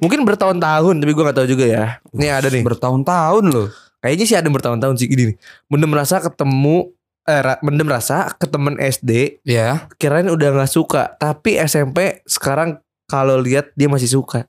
Mungkin 0.00 0.24
bertahun-tahun 0.24 0.94
Tapi 1.04 1.10
gue 1.12 1.24
gak 1.28 1.36
tahu 1.36 1.48
juga 1.48 1.64
ya. 1.68 1.84
Ini 2.16 2.26
ada 2.32 2.48
nih. 2.48 2.64
Bertahun-tahun 2.64 3.44
loh. 3.52 3.68
Kayaknya 4.00 4.24
sih 4.24 4.36
ada 4.38 4.46
yang 4.48 4.56
bertahun-tahun 4.56 4.94
sih 4.96 5.06
Gini 5.10 5.22
nih. 5.34 5.36
Mendem 5.68 5.92
rasa 5.92 6.24
ketemu 6.24 6.88
eh, 7.28 7.42
Mendem 7.60 7.88
rasa 7.92 8.32
ke 8.38 8.48
temen 8.48 8.80
SD 8.80 9.42
Ya 9.44 9.84
Kirain 10.00 10.32
udah 10.32 10.64
gak 10.64 10.72
suka. 10.72 11.12
Tapi 11.20 11.60
SMP 11.60 12.24
sekarang 12.24 12.80
Kalau 13.04 13.36
lihat 13.36 13.70
dia 13.76 13.92
masih 13.92 14.08
suka. 14.08 14.48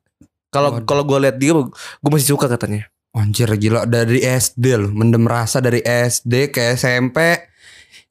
Kalau 0.50 0.82
kalau 0.88 1.06
gue 1.06 1.30
lihat 1.30 1.38
dia 1.38 1.54
Gue 1.58 2.10
masih 2.10 2.34
suka 2.34 2.50
katanya 2.50 2.90
Anjir 3.20 3.52
gila 3.60 3.84
dari 3.84 4.24
SD 4.24 4.66
loh 4.80 4.92
Mendem 4.96 5.28
rasa 5.28 5.60
dari 5.60 5.84
SD 5.84 6.56
ke 6.56 6.80
SMP 6.80 7.36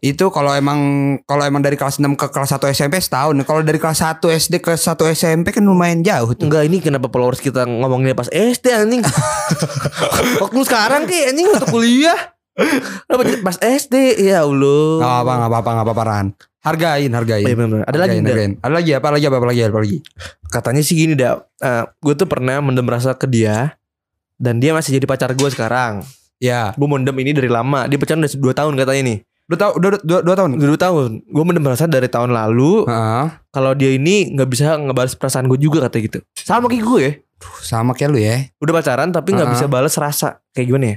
Itu 0.05 0.29
kalau 0.29 0.53
emang 0.53 0.79
Kalau 1.25 1.49
emang 1.49 1.65
dari 1.65 1.81
kelas 1.81 1.97
6 1.97 2.13
ke 2.13 2.29
kelas 2.29 2.61
1 2.61 2.77
SMP 2.77 3.01
setahun 3.01 3.33
Kalau 3.49 3.65
dari 3.65 3.81
kelas 3.81 4.05
1 4.05 4.21
SD 4.21 4.55
ke 4.61 4.77
1 4.77 4.85
SMP 5.17 5.57
kan 5.57 5.65
lumayan 5.65 6.05
jauh 6.05 6.37
tuh 6.37 6.45
Enggak 6.45 6.69
ini 6.69 6.85
kenapa 6.85 7.09
followers 7.09 7.41
kita 7.41 7.65
ngomonginnya 7.65 8.13
pas 8.13 8.29
SD 8.29 8.69
anjing 8.69 9.01
Waktu 10.45 10.61
sekarang 10.69 11.09
kayak 11.09 11.33
anjing 11.33 11.49
waktu 11.49 11.69
kuliah 11.73 12.21
Kenapa 13.09 13.23
pas 13.41 13.57
SD 13.65 14.21
Ya 14.29 14.45
Allah 14.45 15.01
Gak 15.01 15.09
apa-apa 15.09 15.33
gak 15.33 15.49
apa-apa 15.49 15.71
gak 15.73 15.87
apa-apa 15.89 16.05
Ran 16.05 16.29
Hargain, 16.59 17.09
hargain. 17.15 17.47
Iya 17.47 17.55
benar. 17.55 17.81
Ada 17.87 17.97
lagi 17.97 18.19
Hargain, 18.19 18.19
nggak? 18.21 18.35
hargain. 18.35 18.53
Ada 18.61 18.73
lagi 18.75 18.91
apa 18.93 19.09
lagi 19.15 19.25
apa, 19.25 19.37
apa 19.39 19.47
lagi 19.47 19.61
apa 19.63 19.79
lagi? 19.79 19.99
Katanya 20.51 20.83
sih 20.83 20.95
gini 20.99 21.15
dah. 21.15 21.39
gue 22.03 22.15
tuh 22.19 22.27
pernah 22.27 22.59
mendem 22.59 22.85
rasa 22.85 23.15
ke 23.15 23.31
dia 23.31 23.78
dan 24.39 24.63
dia 24.63 24.73
masih 24.73 24.97
jadi 24.97 25.05
pacar 25.05 25.35
gue 25.35 25.49
sekarang. 25.51 26.07
Ya. 26.39 26.73
Gue 26.79 26.87
mendem 26.87 27.15
ini 27.19 27.35
dari 27.35 27.51
lama. 27.51 27.91
Dia 27.91 27.99
pacaran 27.99 28.23
udah 28.23 28.31
2 28.31 28.55
tahun 28.55 28.73
katanya 28.79 29.03
nih. 29.11 29.19
Udah 29.49 29.59
tahu 29.59 29.73
udah 29.81 29.91
dua, 30.05 30.21
dua 30.23 30.35
tahun. 30.39 30.51
Udah 30.55 30.69
2 30.71 30.79
tahun. 30.79 31.11
Gue 31.27 31.45
mendem 31.45 31.65
rasa 31.67 31.85
dari 31.91 32.07
tahun 32.07 32.31
lalu. 32.31 32.87
Heeh. 32.87 33.27
Kalau 33.51 33.73
dia 33.75 33.91
ini 33.91 34.31
nggak 34.39 34.49
bisa 34.49 34.79
ngebalas 34.79 35.19
perasaan 35.19 35.51
gue 35.51 35.59
juga 35.59 35.91
katanya 35.91 36.03
gitu. 36.07 36.19
Sama 36.39 36.71
kayak 36.71 36.85
gue 36.87 37.01
ya. 37.03 37.13
Sama 37.63 37.91
kayak 37.99 38.11
lu 38.15 38.19
ya. 38.23 38.47
Udah 38.63 38.73
pacaran 38.79 39.11
tapi 39.11 39.35
nggak 39.35 39.51
Uh-uh. 39.51 39.59
bisa 39.59 39.67
balas 39.67 39.95
rasa. 39.99 40.39
Kayak 40.55 40.67
gimana 40.71 40.87
ya? 40.87 40.97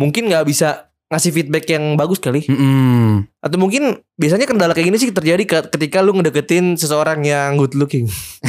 Mungkin 0.00 0.32
nggak 0.32 0.44
bisa 0.48 0.87
ngasih 1.08 1.32
feedback 1.32 1.64
yang 1.72 1.96
bagus 1.96 2.20
kali. 2.20 2.44
Mm-mm. 2.44 3.24
Atau 3.40 3.56
mungkin 3.56 3.96
biasanya 4.20 4.44
kendala 4.44 4.76
kayak 4.76 4.92
gini 4.92 4.98
sih 5.00 5.08
terjadi 5.08 5.40
ke- 5.48 5.68
ketika 5.72 6.04
lu 6.04 6.12
ngedeketin 6.12 6.76
seseorang 6.76 7.24
yang 7.24 7.56
good 7.56 7.72
looking. 7.72 8.04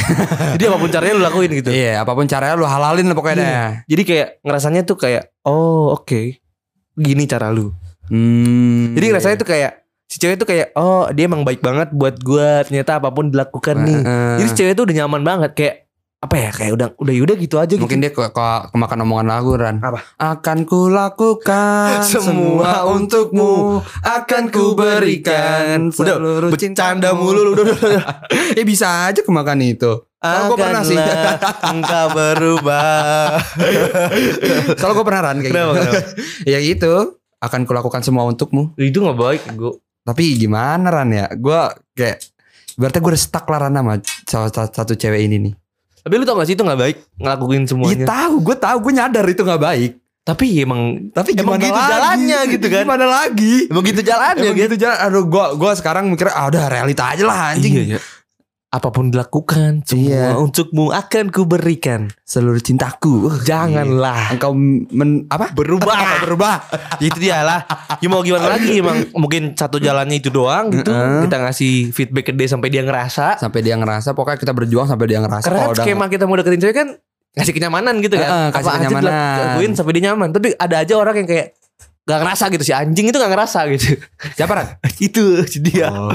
Jadi 0.54 0.68
apa 0.68 0.76
pun 0.76 0.92
caranya 0.92 1.14
lu 1.16 1.24
lakuin 1.24 1.50
gitu. 1.56 1.72
Iya, 1.72 2.04
apa 2.04 2.12
pun 2.12 2.28
caranya 2.28 2.60
lu 2.60 2.68
halalin 2.68 3.08
lah 3.08 3.16
pokoknya. 3.16 3.40
Iya. 3.40 3.64
Jadi 3.88 4.02
kayak 4.04 4.28
ngerasanya 4.44 4.82
tuh 4.84 4.96
kayak 5.00 5.32
oh 5.48 5.96
oke 5.96 6.36
gini 7.00 7.24
cara 7.24 7.48
lu. 7.48 7.72
Hmm. 8.12 8.92
Jadi 8.92 9.06
rasanya 9.08 9.36
tuh 9.40 9.48
kayak 9.48 9.72
si 10.04 10.20
cewek 10.20 10.36
tuh 10.36 10.48
kayak 10.50 10.76
oh 10.76 11.08
dia 11.16 11.30
emang 11.30 11.46
baik 11.46 11.64
banget 11.64 11.94
buat 11.96 12.20
gua 12.20 12.60
ternyata 12.66 13.00
apa 13.00 13.08
pun 13.08 13.32
dilakukan 13.32 13.88
nih. 13.88 13.98
Heeh. 14.04 14.34
Jadi 14.36 14.48
si 14.52 14.56
cewek 14.60 14.74
tuh 14.76 14.84
udah 14.84 14.96
nyaman 15.00 15.22
banget 15.24 15.50
kayak 15.56 15.74
apa 16.20 16.36
ya 16.36 16.50
kayak 16.52 16.72
udah 16.76 16.88
udah 17.00 17.14
yaudah 17.16 17.36
gitu 17.40 17.56
aja 17.56 17.72
gitu. 17.72 17.80
Mungkin 17.80 18.04
dia 18.04 18.12
ke, 18.12 18.20
ke, 18.20 18.48
kemakan 18.76 19.08
omongan 19.08 19.26
lagu 19.32 19.56
Ran 19.56 19.80
Apa? 19.80 20.04
Akan 20.20 20.68
ku 20.68 20.92
lakukan 20.92 22.04
Semua 22.12 22.84
untukmu, 22.92 23.80
Akan 24.04 24.52
ku 24.52 24.76
berikan 24.76 25.88
Udah, 25.88 26.20
seluruh 26.20 26.52
bercanda 26.52 27.16
mulu 27.16 27.40
lu 27.40 27.50
udah, 27.56 27.64
udah, 27.64 27.76
udah. 27.80 28.04
Ya 28.60 28.62
bisa 28.68 29.08
aja 29.08 29.24
kemakan 29.24 29.64
itu 29.64 30.04
Soalnya 30.20 30.52
gue 30.52 30.58
pernah 30.60 30.82
sih 30.84 30.96
engkau 31.64 32.06
berubah. 32.12 33.40
Soalnya 34.76 34.96
gue 35.00 35.06
pernah 35.08 35.22
Ran 35.24 35.36
kayak 35.40 35.48
Kenapa, 35.56 35.72
gitu 35.72 35.80
kenapa? 35.80 36.04
Ya 36.44 36.58
gitu 36.60 36.94
Akan 37.40 37.64
ku 37.64 37.72
lakukan 37.72 38.04
semua 38.04 38.28
untukmu 38.28 38.76
Itu 38.76 39.00
gak 39.08 39.16
baik 39.16 39.42
gue. 39.56 39.72
Tapi 40.04 40.36
gimana 40.36 40.92
Ran 40.92 41.16
ya 41.16 41.32
Gue 41.32 41.64
kayak 41.96 42.20
Berarti 42.76 43.00
gue 43.00 43.08
udah 43.16 43.22
stuck 43.24 43.48
lah 43.48 43.64
Ran 43.64 43.72
sama 43.72 43.96
satu 44.52 44.92
cewek 44.92 45.24
ini 45.24 45.48
nih 45.48 45.54
Tapi 46.00 46.14
lu 46.16 46.24
tau 46.24 46.36
gak 46.36 46.48
sih 46.48 46.54
itu 46.54 46.62
gak 46.62 46.80
baik 46.80 46.96
ngelakuin 47.16 47.62
Iya 47.62 47.68
semuanya. 47.68 48.04
tahu, 48.06 48.34
gue 48.40 48.56
tahu, 48.56 48.76
gue 48.80 48.92
nyadar 48.96 49.24
itu 49.24 49.42
nggak 49.42 49.62
baik. 49.62 49.92
Tapi 50.20 50.46
emang 50.60 50.80
Tapi 51.10 51.32
Emang 51.32 51.56
gimana 51.56 51.64
gitu 51.64 51.80
lagi? 51.80 51.90
jalannya 51.90 52.40
gitu 52.52 52.66
kan. 52.68 52.82
Gimana 52.84 53.06
lagi? 53.08 53.54
emang 53.66 53.84
gitu 53.84 54.00
jalannya 54.04 54.48
Emang 54.48 54.60
gitu 54.62 54.76
jalan. 54.76 54.98
Aduh, 55.00 55.24
gue 55.26 55.44
gua 55.56 55.72
sekarang 55.72 56.04
mikir 56.12 56.28
ah 56.28 56.44
udah 56.46 56.68
realita 56.68 57.16
aja 57.16 57.24
lah 57.24 57.38
anjing. 57.56 57.72
Iya, 57.72 57.84
iya. 57.96 57.98
Apa 58.70 58.88
pun 58.88 59.10
dilakukan 59.10 59.82
semua 59.82 59.98
Iya. 60.06 60.38
untukmu 60.38 60.94
akan 60.94 61.28
kuberikan. 61.28 62.06
Seluruh 62.22 62.58
cintaku. 62.58 63.26
Uh, 63.26 63.42
Janganlah 63.42 64.30
Engkau 64.30 64.54
men 64.54 65.26
apa? 65.26 65.50
berubah. 65.50 66.22
Berubah. 66.22 66.62
itu 66.98 67.18
dia 67.18 67.42
lah. 67.42 67.66
Ya 67.98 68.06
mau 68.06 68.22
gimana 68.22 68.46
lagi 68.48 68.78
emang 68.82 69.10
mungkin 69.12 69.52
satu 69.52 69.76
jalannya 69.76 70.16
itu 70.16 70.30
doang 70.30 70.70
gitu. 70.70 70.86
Heeh. 70.86 71.26
Kita 71.26 71.36
ngasih 71.40 71.90
feedback 71.90 72.30
ke 72.30 72.32
dia 72.32 72.46
sampai 72.46 72.70
dia 72.70 72.80
ngerasa. 72.80 73.42
Sampai 73.42 73.60
dia 73.60 73.74
ngerasa 73.74 74.14
pokoknya 74.14 74.38
kita 74.38 74.52
berjuang 74.52 74.86
sampai 74.86 75.06
dia 75.08 75.18
ngerasa 75.18 75.44
Karena 75.44 75.58
kalau 75.60 75.74
udah 75.74 75.82
skema 75.82 76.06
kita 76.06 76.24
mau 76.24 76.38
deketin 76.38 76.60
cewek 76.60 76.76
kan 76.76 76.88
ngasih 77.30 77.50
kenyamanan 77.52 77.94
gitu 77.98 78.14
kan. 78.14 78.28
Heeh, 78.28 78.46
kasih 78.52 78.62
Apa 78.62 78.70
aja 78.70 78.78
kenyamanan. 78.86 79.10
dilakuin 79.34 79.72
sampai 79.74 79.92
dia 79.92 80.02
nyaman. 80.06 80.28
Tapi 80.30 80.48
ada 80.54 80.76
aja 80.78 80.94
orang 80.94 81.14
yang 81.16 81.26
kayak 81.26 81.46
gak 82.02 82.18
ngerasa 82.18 82.44
gitu 82.48 82.64
si 82.64 82.72
anjing 82.72 83.06
itu 83.06 83.16
gak 83.16 83.28
ngerasa 83.28 83.68
gitu. 83.70 83.94
siapa 84.34 84.52
Ran? 84.52 84.66
itu 85.00 85.40
dia. 85.60 85.88
Oh. 85.88 86.10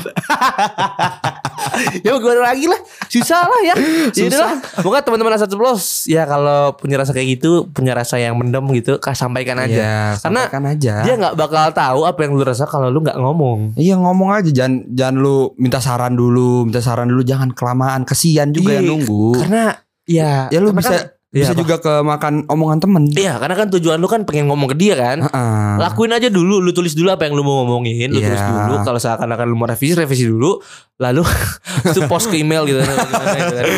ya 2.02 2.16
gimana 2.16 2.42
lagi 2.46 2.66
lah 2.68 2.80
susah 3.08 3.42
lah 3.44 3.62
ya 3.64 3.76
ya 4.18 4.24
udah 4.28 4.40
lah 4.40 4.54
pokoknya 4.80 5.04
teman-teman 5.04 5.32
rasa 5.34 5.46
ceplos 5.46 6.06
ya 6.06 6.24
kalau 6.24 6.74
punya 6.74 6.96
rasa 6.96 7.12
kayak 7.12 7.40
gitu 7.40 7.68
punya 7.70 7.92
rasa 7.92 8.16
yang 8.16 8.36
mendem 8.36 8.64
gitu 8.74 8.96
sampaikan 9.14 9.58
aja 9.58 9.74
Iya, 9.76 9.96
Karena 10.20 10.42
sampaikan 10.46 10.64
aja. 10.70 10.94
dia 11.04 11.14
nggak 11.16 11.36
bakal 11.36 11.66
tahu 11.72 12.00
apa 12.06 12.20
yang 12.24 12.32
lu 12.34 12.44
rasa 12.44 12.64
kalau 12.66 12.88
lu 12.88 13.02
nggak 13.02 13.18
ngomong 13.18 13.76
Iya 13.76 13.96
ngomong 13.98 14.30
aja 14.32 14.50
jangan 14.52 14.84
jangan 14.88 15.16
lu 15.18 15.38
minta 15.56 15.80
saran 15.80 16.14
dulu, 16.14 16.64
minta 16.64 16.80
saran 16.80 17.08
dulu 17.08 17.22
jangan 17.22 17.52
kelamaan, 17.52 18.04
kesian 18.04 18.52
juga 18.52 18.72
Iya, 18.72 18.80
yang 18.80 18.88
nunggu. 18.96 19.28
karena 19.38 19.64
ya 20.06 20.32
ya 20.48 20.60
lu 20.60 20.70
bisa 20.72 20.92
kan- 20.92 21.08
bisa 21.36 21.44
Iya, 21.46 21.52
apa? 21.52 21.60
juga 21.60 21.76
kemakan 21.78 22.34
omongan 22.48 22.80
temen. 22.80 23.04
Iya 23.12 23.36
karena 23.36 23.54
kan 23.54 23.68
tujuan 23.70 24.00
lu 24.00 24.08
kan 24.08 24.24
pengen 24.24 24.48
ngomong 24.48 24.72
ke 24.72 24.78
dia 24.78 24.96
kan 24.96 25.20
Heeh. 25.20 25.74
Lakuin 25.78 26.10
aja 26.10 26.28
dulu 26.28 26.58
Lu 26.58 26.72
tulis 26.72 26.92
dulu 26.92 27.10
apa 27.10 27.24
yang 27.24 27.36
lu 27.36 27.44
mau 27.44 27.60
ngomongin 27.62 28.08
Lu 28.08 28.18
Iya. 28.18 28.32
tulis 28.32 28.42
dulu 28.42 28.76
Kalau 28.82 28.96
seakan-akan 28.98 29.46
lu 29.46 29.54
mau 29.54 29.66
revisi 29.66 29.92
Revisi 29.94 30.24
dulu 30.24 30.64
Lalu 30.96 31.28
Itu 31.92 32.08
post 32.08 32.32
ke 32.32 32.38
email 32.38 32.64
gitu 32.64 32.80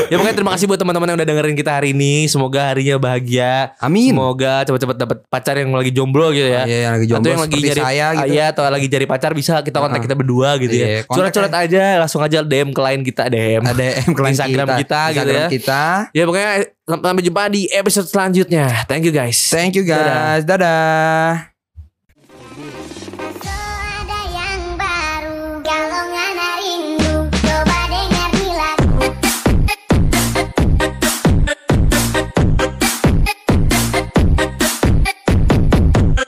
Ya 0.08 0.16
pokoknya 0.16 0.36
terima 0.36 0.54
kasih 0.54 0.66
buat 0.66 0.78
teman-teman 0.78 1.10
yang 1.10 1.18
udah 1.18 1.28
dengerin 1.28 1.56
kita 1.56 1.72
hari 1.74 1.92
ini 1.92 2.26
Semoga 2.28 2.70
harinya 2.70 2.96
bahagia 2.98 3.74
Amin. 3.80 4.14
Semoga 4.14 4.62
cepet-cepet 4.64 4.98
dapat 5.00 5.18
pacar 5.26 5.56
yang 5.56 5.74
lagi 5.74 5.90
jomblo 5.90 6.30
gitu 6.30 6.46
ya 6.46 6.62
Iya, 6.64 6.78
yang 6.80 6.94
lagi 6.94 7.06
Atau 7.08 7.14
jomblo 7.16 7.30
yang 7.32 7.42
lagi 7.42 7.58
nyari 7.60 7.82
saya 7.82 8.06
gitu. 8.14 8.30
Iya 8.32 8.46
atau 8.48 8.64
lagi 8.64 8.88
cari 8.88 9.06
pacar 9.08 9.32
Bisa 9.34 9.54
kita 9.60 9.78
kontak 9.78 9.98
Heeh. 9.98 10.06
kita 10.06 10.16
berdua 10.16 10.50
gitu 10.58 10.74
Iya, 10.74 10.86
ya 10.86 11.00
kontak 11.02 11.34
Curhat-curhat 11.34 11.54
aja 11.58 11.84
Langsung 11.98 12.22
aja 12.22 12.38
DM 12.40 12.70
ke 12.70 12.82
line 12.84 13.02
kita 13.02 13.24
DM 13.28 13.62
DM 13.74 14.08
ke 14.08 14.22
Instagram 14.24 14.68
kita 14.78 15.02
gitu 15.10 15.26
Instagram 15.26 15.42
ya. 15.42 15.48
kita. 15.50 15.82
Ya 16.14 16.24
pokoknya 16.24 16.52
Sampai 16.88 17.20
jumpa 17.20 17.52
di 17.52 17.68
episode 17.68 18.08
selanjutnya. 18.08 18.88
Thank 18.88 19.04
you 19.04 19.12
guys. 19.12 19.36
Thank 19.52 19.76
you 19.76 19.84
guys. 19.84 20.48
Dadah. 20.48 21.52
Dadah. 21.52 21.52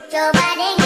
Nobody 0.09 0.78